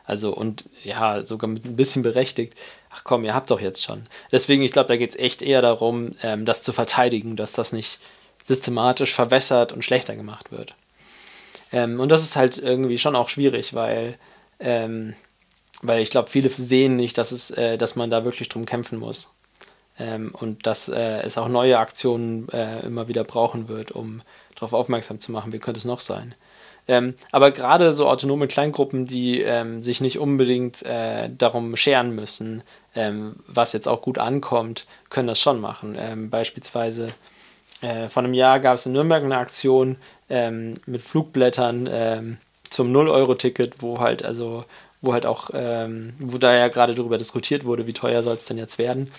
also 0.07 0.33
und 0.33 0.69
ja, 0.83 1.21
sogar 1.21 1.49
mit 1.49 1.65
ein 1.65 1.75
bisschen 1.75 2.01
berechtigt, 2.01 2.55
ach 2.89 3.03
komm, 3.03 3.25
ihr 3.25 3.35
habt 3.35 3.51
doch 3.51 3.59
jetzt 3.59 3.83
schon. 3.83 4.07
Deswegen, 4.31 4.63
ich 4.63 4.71
glaube, 4.71 4.87
da 4.87 4.95
geht 4.95 5.09
es 5.11 5.17
echt 5.17 5.41
eher 5.41 5.61
darum, 5.61 6.15
ähm, 6.23 6.45
das 6.45 6.63
zu 6.63 6.71
verteidigen, 6.71 7.35
dass 7.35 7.51
das 7.51 7.73
nicht 7.73 7.99
systematisch 8.41 9.13
verwässert 9.13 9.73
und 9.73 9.83
schlechter 9.83 10.15
gemacht 10.15 10.51
wird. 10.51 10.73
Ähm, 11.73 11.99
und 11.99 12.07
das 12.09 12.23
ist 12.23 12.37
halt 12.37 12.57
irgendwie 12.57 12.97
schon 12.97 13.17
auch 13.17 13.27
schwierig, 13.27 13.73
weil, 13.73 14.17
ähm, 14.61 15.13
weil 15.81 16.01
ich 16.01 16.09
glaube, 16.09 16.29
viele 16.29 16.49
sehen 16.49 16.95
nicht, 16.95 17.17
dass, 17.17 17.33
es, 17.33 17.51
äh, 17.51 17.77
dass 17.77 17.97
man 17.97 18.09
da 18.09 18.23
wirklich 18.23 18.47
drum 18.47 18.65
kämpfen 18.65 18.99
muss. 18.99 19.33
Ähm, 19.99 20.31
und 20.33 20.65
dass 20.65 20.87
äh, 20.87 21.21
es 21.23 21.37
auch 21.37 21.49
neue 21.49 21.79
Aktionen 21.79 22.47
äh, 22.49 22.79
immer 22.85 23.09
wieder 23.09 23.25
brauchen 23.25 23.67
wird, 23.67 23.91
um 23.91 24.21
darauf 24.55 24.71
aufmerksam 24.71 25.19
zu 25.19 25.33
machen, 25.33 25.51
wie 25.51 25.59
könnte 25.59 25.79
es 25.79 25.85
noch 25.85 25.99
sein. 25.99 26.33
Ähm, 26.87 27.15
aber 27.31 27.51
gerade 27.51 27.91
so 27.91 28.07
autonome 28.07 28.47
Kleingruppen, 28.47 29.05
die 29.05 29.41
ähm, 29.41 29.83
sich 29.83 29.99
nicht 29.99 30.19
unbedingt 30.19 30.83
äh, 30.83 31.29
darum 31.35 31.75
scheren 31.75 32.11
müssen, 32.15 32.63
ähm, 32.95 33.35
was 33.47 33.73
jetzt 33.73 33.87
auch 33.87 34.01
gut 34.01 34.17
ankommt, 34.17 34.87
können 35.09 35.27
das 35.27 35.39
schon 35.39 35.59
machen. 35.59 35.97
Ähm, 35.99 36.29
beispielsweise 36.29 37.09
äh, 37.81 38.07
vor 38.07 38.23
einem 38.23 38.33
Jahr 38.33 38.59
gab 38.59 38.75
es 38.75 38.85
in 38.85 38.93
Nürnberg 38.93 39.23
eine 39.23 39.37
Aktion 39.37 39.97
ähm, 40.29 40.75
mit 40.85 41.01
Flugblättern 41.01 41.89
ähm, 41.91 42.37
zum 42.69 42.95
0-Euro-Ticket, 42.95 43.81
wo 43.81 43.99
halt 43.99 44.23
also 44.23 44.65
wo 44.99 45.13
halt 45.13 45.27
auch, 45.27 45.51
wo 45.51 46.37
da 46.39 46.55
ja 46.55 46.69
gerade 46.69 46.95
darüber 46.95 47.19
diskutiert 47.19 47.65
wurde, 47.65 47.85
wie 47.85 47.93
teuer 47.93 48.23
soll 48.23 48.35
es 48.35 48.45
denn 48.45 48.57
jetzt 48.57 48.79
werden. 48.79 49.11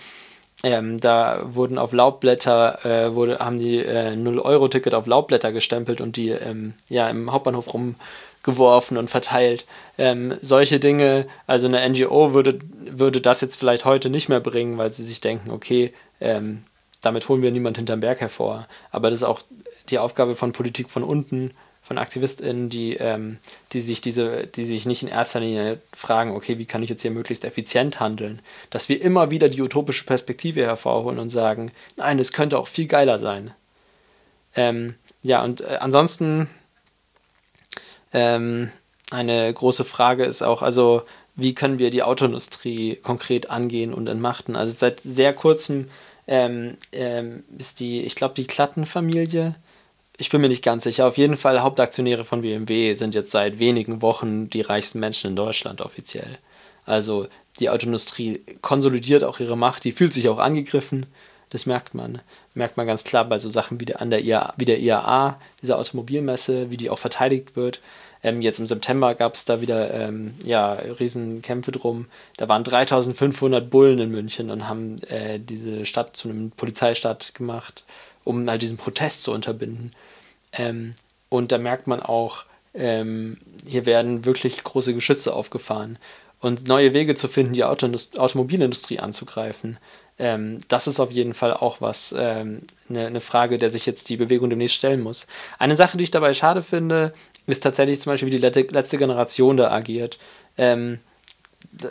Ähm, 0.64 0.98
da 0.98 1.40
wurden 1.44 1.78
auf 1.78 1.92
Laubblätter, 1.92 2.84
äh, 2.84 3.14
wurde, 3.14 3.38
haben 3.38 3.60
die 3.60 3.78
äh, 3.78 4.14
0-Euro-Ticket 4.14 4.92
auf 4.94 5.06
Laubblätter 5.06 5.52
gestempelt 5.52 6.00
und 6.00 6.16
die 6.16 6.30
ähm, 6.30 6.74
ja, 6.88 7.08
im 7.08 7.30
Hauptbahnhof 7.30 7.72
rumgeworfen 7.72 8.96
und 8.96 9.08
verteilt. 9.08 9.66
Ähm, 9.98 10.34
solche 10.40 10.80
Dinge, 10.80 11.26
also 11.46 11.68
eine 11.68 11.88
NGO 11.88 12.34
würde, 12.34 12.58
würde 12.90 13.20
das 13.20 13.40
jetzt 13.40 13.56
vielleicht 13.56 13.84
heute 13.84 14.10
nicht 14.10 14.28
mehr 14.28 14.40
bringen, 14.40 14.78
weil 14.78 14.92
sie 14.92 15.04
sich 15.04 15.20
denken, 15.20 15.52
okay, 15.52 15.92
ähm, 16.20 16.64
damit 17.02 17.28
holen 17.28 17.42
wir 17.42 17.52
niemand 17.52 17.76
hinterm 17.76 18.00
Berg 18.00 18.20
hervor. 18.20 18.66
Aber 18.90 19.10
das 19.10 19.20
ist 19.20 19.24
auch 19.24 19.42
die 19.90 20.00
Aufgabe 20.00 20.34
von 20.34 20.50
Politik 20.50 20.90
von 20.90 21.04
unten, 21.04 21.52
von 21.88 21.96
AktivistInnen, 21.96 22.68
die, 22.68 22.96
ähm, 22.96 23.38
die 23.72 23.80
sich 23.80 24.02
diese, 24.02 24.46
die 24.46 24.64
sich 24.64 24.84
nicht 24.84 25.02
in 25.02 25.08
erster 25.08 25.40
Linie 25.40 25.80
fragen, 25.94 26.32
okay, 26.32 26.58
wie 26.58 26.66
kann 26.66 26.82
ich 26.82 26.90
jetzt 26.90 27.00
hier 27.00 27.10
möglichst 27.10 27.44
effizient 27.44 27.98
handeln, 27.98 28.42
dass 28.68 28.90
wir 28.90 29.00
immer 29.00 29.30
wieder 29.30 29.48
die 29.48 29.62
utopische 29.62 30.04
Perspektive 30.04 30.60
hervorholen 30.60 31.18
und 31.18 31.30
sagen, 31.30 31.72
nein, 31.96 32.18
es 32.18 32.34
könnte 32.34 32.58
auch 32.58 32.68
viel 32.68 32.86
geiler 32.86 33.18
sein. 33.18 33.52
Ähm, 34.54 34.96
ja, 35.22 35.42
und 35.42 35.62
äh, 35.62 35.78
ansonsten 35.80 36.50
ähm, 38.12 38.70
eine 39.10 39.50
große 39.50 39.84
Frage 39.84 40.26
ist 40.26 40.42
auch, 40.42 40.60
also 40.60 41.04
wie 41.36 41.54
können 41.54 41.78
wir 41.78 41.90
die 41.90 42.02
Autoindustrie 42.02 42.96
konkret 42.96 43.48
angehen 43.48 43.94
und 43.94 44.08
entmachten? 44.08 44.56
Also 44.56 44.74
seit 44.76 45.00
sehr 45.00 45.32
kurzem 45.32 45.88
ähm, 46.26 46.76
ähm, 46.92 47.44
ist 47.56 47.80
die, 47.80 48.02
ich 48.02 48.14
glaube, 48.14 48.34
die 48.34 48.46
Klattenfamilie 48.46 49.54
ich 50.18 50.30
bin 50.30 50.40
mir 50.40 50.48
nicht 50.48 50.64
ganz 50.64 50.84
sicher. 50.84 51.06
Auf 51.06 51.16
jeden 51.16 51.36
Fall 51.36 51.62
Hauptaktionäre 51.62 52.24
von 52.24 52.42
BMW 52.42 52.92
sind 52.94 53.14
jetzt 53.14 53.30
seit 53.30 53.60
wenigen 53.60 54.02
Wochen 54.02 54.50
die 54.50 54.60
reichsten 54.60 54.98
Menschen 54.98 55.30
in 55.30 55.36
Deutschland 55.36 55.80
offiziell. 55.80 56.38
Also 56.84 57.28
die 57.60 57.70
Autoindustrie 57.70 58.42
konsolidiert 58.60 59.22
auch 59.22 59.38
ihre 59.40 59.56
Macht, 59.56 59.84
die 59.84 59.92
fühlt 59.92 60.12
sich 60.12 60.28
auch 60.28 60.38
angegriffen. 60.38 61.06
Das 61.50 61.66
merkt 61.66 61.94
man. 61.94 62.20
Merkt 62.54 62.76
man 62.76 62.86
ganz 62.86 63.04
klar 63.04 63.24
bei 63.24 63.38
so 63.38 63.48
Sachen 63.48 63.80
wie 63.80 63.86
der, 63.86 64.02
an 64.02 64.10
der 64.10 64.22
IAA, 64.22 64.54
wie 64.56 64.64
der 64.64 64.80
IAA, 64.80 65.40
dieser 65.62 65.78
Automobilmesse, 65.78 66.70
wie 66.70 66.76
die 66.76 66.90
auch 66.90 66.98
verteidigt 66.98 67.56
wird. 67.56 67.80
Ähm, 68.22 68.42
jetzt 68.42 68.58
im 68.58 68.66
September 68.66 69.14
gab 69.14 69.34
es 69.34 69.44
da 69.44 69.60
wieder 69.60 69.94
ähm, 69.94 70.34
ja, 70.44 70.72
Riesenkämpfe 70.72 71.70
drum. 71.70 72.06
Da 72.36 72.48
waren 72.48 72.64
3500 72.64 73.70
Bullen 73.70 74.00
in 74.00 74.10
München 74.10 74.50
und 74.50 74.68
haben 74.68 75.00
äh, 75.04 75.38
diese 75.38 75.86
Stadt 75.86 76.16
zu 76.16 76.28
einem 76.28 76.50
Polizeistadt 76.50 77.34
gemacht, 77.34 77.84
um 78.28 78.48
halt 78.48 78.60
diesen 78.60 78.76
Protest 78.76 79.22
zu 79.22 79.32
unterbinden. 79.32 79.92
Ähm, 80.52 80.94
und 81.30 81.50
da 81.50 81.58
merkt 81.58 81.86
man 81.86 82.00
auch, 82.00 82.44
ähm, 82.74 83.38
hier 83.66 83.86
werden 83.86 84.26
wirklich 84.26 84.62
große 84.62 84.94
Geschütze 84.94 85.32
aufgefahren. 85.32 85.98
Und 86.40 86.68
neue 86.68 86.92
Wege 86.92 87.14
zu 87.14 87.26
finden, 87.26 87.54
die 87.54 87.64
Automobilindustrie 87.64 89.00
anzugreifen, 89.00 89.78
ähm, 90.18 90.58
das 90.68 90.86
ist 90.86 91.00
auf 91.00 91.10
jeden 91.10 91.34
Fall 91.34 91.54
auch 91.54 91.80
was, 91.80 92.12
eine 92.12 92.60
ähm, 92.88 93.12
ne 93.12 93.20
Frage, 93.20 93.56
der 93.56 93.70
sich 93.70 93.86
jetzt 93.86 94.08
die 94.08 94.16
Bewegung 94.16 94.50
demnächst 94.50 94.76
stellen 94.76 95.00
muss. 95.00 95.26
Eine 95.58 95.76
Sache, 95.76 95.96
die 95.96 96.04
ich 96.04 96.10
dabei 96.10 96.34
schade 96.34 96.62
finde, 96.62 97.12
ist 97.46 97.62
tatsächlich 97.62 98.00
zum 98.00 98.12
Beispiel, 98.12 98.28
wie 98.28 98.38
die 98.38 98.62
letzte 98.74 98.98
Generation 98.98 99.56
da 99.56 99.70
agiert. 99.70 100.18
Ähm, 100.58 100.98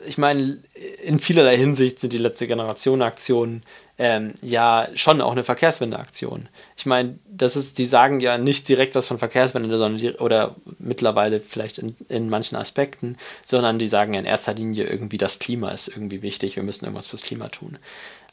ich 0.05 0.17
meine, 0.17 0.57
in 1.03 1.19
vielerlei 1.19 1.57
Hinsicht 1.57 1.99
sind 1.99 2.13
die 2.13 2.17
letzte 2.17 2.47
Generation 2.47 3.01
Aktionen 3.01 3.63
ähm, 3.97 4.33
ja 4.41 4.87
schon 4.95 5.21
auch 5.21 5.31
eine 5.31 5.43
Verkehrswendeaktion. 5.43 6.49
Ich 6.75 6.85
meine, 6.85 7.17
das 7.25 7.55
ist, 7.55 7.77
die 7.77 7.85
sagen 7.85 8.19
ja 8.19 8.37
nicht 8.37 8.67
direkt 8.69 8.95
was 8.95 9.07
von 9.07 9.17
Verkehrswende, 9.17 9.77
sondern 9.77 9.97
die, 9.99 10.13
oder 10.13 10.55
mittlerweile 10.77 11.39
vielleicht 11.39 11.79
in, 11.79 11.95
in 12.07 12.29
manchen 12.29 12.55
Aspekten, 12.55 13.17
sondern 13.45 13.79
die 13.79 13.87
sagen 13.87 14.13
in 14.13 14.25
erster 14.25 14.53
Linie 14.53 14.85
irgendwie, 14.85 15.17
das 15.17 15.39
Klima 15.39 15.71
ist 15.71 15.87
irgendwie 15.87 16.21
wichtig, 16.21 16.55
wir 16.55 16.63
müssen 16.63 16.85
irgendwas 16.85 17.07
fürs 17.07 17.23
Klima 17.23 17.47
tun. 17.49 17.77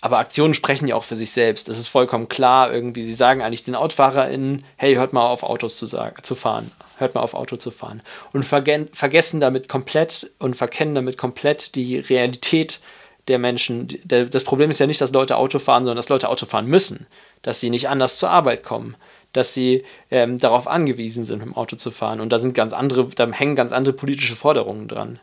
Aber 0.04 0.18
Aktionen 0.18 0.52
sprechen 0.52 0.86
ja 0.86 0.96
auch 0.96 1.02
für 1.04 1.16
sich 1.16 1.30
selbst. 1.30 1.66
Das 1.66 1.78
ist 1.78 1.86
vollkommen 1.86 2.28
klar 2.28 2.70
irgendwie. 2.70 3.02
Sie 3.04 3.14
sagen 3.14 3.40
eigentlich 3.40 3.64
den 3.64 3.74
AutofahrerInnen, 3.74 4.62
hey, 4.76 4.96
hört 4.96 5.14
mal 5.14 5.26
auf 5.26 5.42
Autos 5.42 5.78
zu, 5.78 5.86
sagen, 5.86 6.22
zu 6.22 6.34
fahren. 6.34 6.70
Hört 6.98 7.14
mal 7.14 7.22
auf 7.22 7.32
Auto 7.32 7.56
zu 7.56 7.70
fahren. 7.70 8.02
Und 8.34 8.42
vergessen 8.42 9.40
damit 9.40 9.66
komplett 9.66 10.30
und 10.38 10.56
verkennen 10.56 10.94
damit 10.94 11.16
komplett 11.16 11.74
die 11.74 12.00
Realität 12.00 12.80
der 13.28 13.38
Menschen. 13.38 13.88
Das 14.04 14.44
Problem 14.44 14.68
ist 14.68 14.78
ja 14.78 14.86
nicht, 14.86 15.00
dass 15.00 15.10
Leute 15.10 15.38
Auto 15.38 15.58
fahren, 15.58 15.86
sondern 15.86 15.96
dass 15.96 16.10
Leute 16.10 16.28
Auto 16.28 16.44
fahren 16.44 16.66
müssen. 16.66 17.06
Dass 17.40 17.60
sie 17.60 17.70
nicht 17.70 17.88
anders 17.88 18.18
zur 18.18 18.28
Arbeit 18.28 18.62
kommen. 18.62 18.96
Dass 19.32 19.54
sie 19.54 19.84
ähm, 20.10 20.36
darauf 20.36 20.68
angewiesen 20.68 21.24
sind, 21.24 21.38
mit 21.38 21.46
dem 21.46 21.56
Auto 21.56 21.76
zu 21.76 21.90
fahren. 21.90 22.20
Und 22.20 22.28
da 22.30 22.38
sind 22.38 22.52
ganz 22.52 22.74
andere, 22.74 23.06
da 23.06 23.26
hängen 23.32 23.56
ganz 23.56 23.72
andere 23.72 23.94
politische 23.94 24.36
Forderungen 24.36 24.86
dran. 24.86 25.18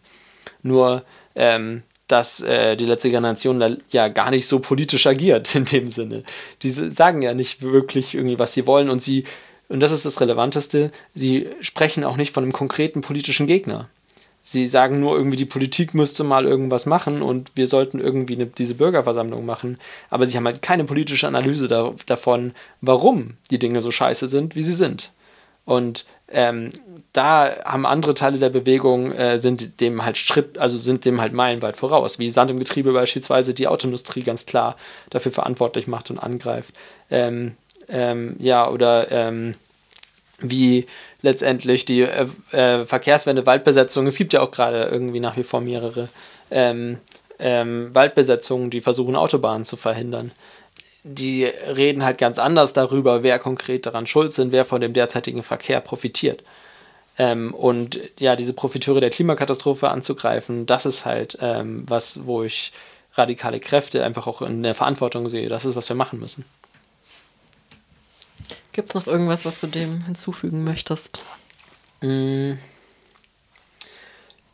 Nur, 0.64 1.04
ähm, 1.36 1.84
dass 2.12 2.42
äh, 2.42 2.76
die 2.76 2.86
letzte 2.86 3.10
Generation 3.10 3.60
da 3.60 3.70
ja 3.92 4.10
gar 4.10 4.32
nicht 4.32 4.48
so 4.48 4.60
politisch 4.60 5.08
agiert 5.08 5.56
in 5.56 5.66
dem 5.66 5.88
Sinne. 5.88 6.24
Die 6.62 6.70
sagen 6.70 7.22
ja 7.22 7.34
nicht 7.34 7.62
wirklich 7.62 8.16
irgendwie, 8.16 8.40
was 8.40 8.54
sie 8.54 8.68
wollen 8.68 8.90
und 8.90 9.02
sie, 9.02 9.24
und 9.70 9.80
das 9.80 9.92
ist 9.92 10.06
das 10.06 10.20
Relevanteste, 10.20 10.92
sie 11.14 11.48
sprechen 11.62 12.04
auch 12.04 12.18
nicht 12.18 12.34
von 12.34 12.44
einem 12.44 12.54
konkreten 12.54 13.02
politischen 13.02 13.48
Gegner. 13.48 13.88
Sie 14.44 14.68
sagen 14.68 15.00
nur 15.00 15.16
irgendwie, 15.16 15.38
die 15.38 15.46
Politik 15.46 15.94
müsste 15.94 16.24
mal 16.24 16.46
irgendwas 16.46 16.88
machen 16.88 17.22
und 17.22 17.52
wir 17.56 17.68
sollten 17.68 18.00
irgendwie 18.00 18.34
eine, 18.36 18.48
diese 18.48 18.74
Bürgerversammlung 18.74 19.46
machen. 19.46 19.78
Aber 20.10 20.26
sie 20.26 20.36
haben 20.36 20.46
halt 20.46 20.64
keine 20.64 20.84
politische 20.84 21.28
Analyse 21.28 21.68
da, 21.68 21.94
davon, 22.08 22.54
warum 22.82 23.36
die 23.52 23.60
Dinge 23.60 23.82
so 23.82 23.92
scheiße 23.92 24.28
sind, 24.28 24.56
wie 24.56 24.64
sie 24.64 24.74
sind. 24.74 25.12
Und 25.64 26.06
ähm, 26.34 26.72
da 27.14 27.52
haben 27.66 27.86
andere 27.86 28.14
Teile 28.14 28.40
der 28.40 28.50
Bewegung 28.50 29.12
äh, 29.12 29.38
sind 29.38 29.82
dem 29.82 30.06
halt 30.06 30.18
Schritt, 30.18 30.58
also 30.58 30.78
sind 30.78 31.06
dem 31.06 31.20
halt 31.20 31.34
meilenweit 31.34 31.76
voraus, 31.76 32.20
wie 32.20 32.30
Sand 32.30 32.52
im 32.52 32.60
Getriebe 32.60 32.94
beispielsweise 32.94 33.54
die 33.54 33.68
Autoindustrie 33.68 34.24
ganz 34.24 34.46
klar 34.46 34.78
dafür 35.10 35.32
verantwortlich 35.32 35.88
macht 35.88 36.10
und 36.10 36.20
angreift. 36.20 36.74
Ähm, 37.10 37.56
ähm, 37.90 38.36
ja, 38.40 38.70
oder 38.70 39.12
ähm, 39.12 39.56
wie 40.40 40.88
letztendlich 41.22 41.86
die 41.86 42.02
äh, 42.02 42.28
äh, 42.52 42.86
Verkehrswende, 42.86 43.46
Waldbesetzung, 43.46 44.08
es 44.08 44.16
gibt 44.16 44.34
ja 44.34 44.42
auch 44.42 44.52
gerade 44.52 44.84
irgendwie 44.86 45.20
nach 45.20 45.36
wie 45.36 45.44
vor 45.44 45.60
mehrere 45.60 46.08
ähm, 46.50 46.98
ähm, 47.40 47.94
Waldbesetzungen, 47.94 48.70
die 48.70 48.82
versuchen, 48.82 49.16
Autobahnen 49.16 49.66
zu 49.66 49.76
verhindern 49.76 50.32
die 51.04 51.46
reden 51.46 52.04
halt 52.04 52.18
ganz 52.18 52.38
anders 52.38 52.74
darüber, 52.74 53.24
wer 53.24 53.40
konkret 53.40 53.86
daran 53.86 54.06
schuld 54.06 54.34
sind, 54.34 54.52
wer 54.52 54.66
von 54.66 54.82
dem 54.82 54.94
derzeitigen 54.94 55.44
Verkehr 55.44 55.82
profitiert. 55.82 56.44
Ähm, 57.18 57.54
und 57.54 58.00
ja, 58.20 58.36
diese 58.36 58.54
Profiteure 58.54 59.02
der 59.02 59.10
Klimakatastrophe 59.10 59.90
anzugreifen, 59.90 60.66
das 60.66 60.86
ist 60.86 61.06
halt 61.06 61.38
ähm, 61.42 61.84
was, 61.88 62.26
wo 62.26 62.44
ich 62.44 62.72
radikale 63.14 63.60
Kräfte 63.60 64.04
einfach 64.04 64.28
auch 64.28 64.42
in 64.42 64.64
der 64.64 64.76
Verantwortung 64.76 65.28
sehe. 65.30 65.50
Das 65.50 65.66
ist, 65.66 65.76
was 65.76 65.90
wir 65.90 65.96
machen 65.96 66.20
müssen. 66.20 66.46
Gibt 68.74 68.90
es 68.90 68.96
noch 68.96 69.08
irgendwas, 69.08 69.44
was 69.44 69.60
du 69.60 69.68
dem 69.68 70.06
hinzufügen 70.06 70.64
möchtest? 70.64 71.22
Mm. 72.02 72.54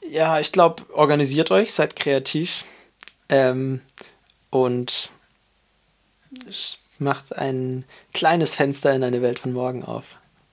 Ja, 0.09 0.39
ich 0.39 0.51
glaube, 0.51 0.83
organisiert 0.93 1.51
euch, 1.51 1.73
seid 1.73 1.95
kreativ 1.95 2.65
ähm, 3.29 3.81
und 4.49 5.11
macht 6.99 7.37
ein 7.37 7.85
kleines 8.13 8.55
Fenster 8.55 8.93
in 8.93 9.03
eine 9.03 9.21
Welt 9.21 9.39
von 9.39 9.53
morgen 9.53 9.83
auf. 9.83 10.17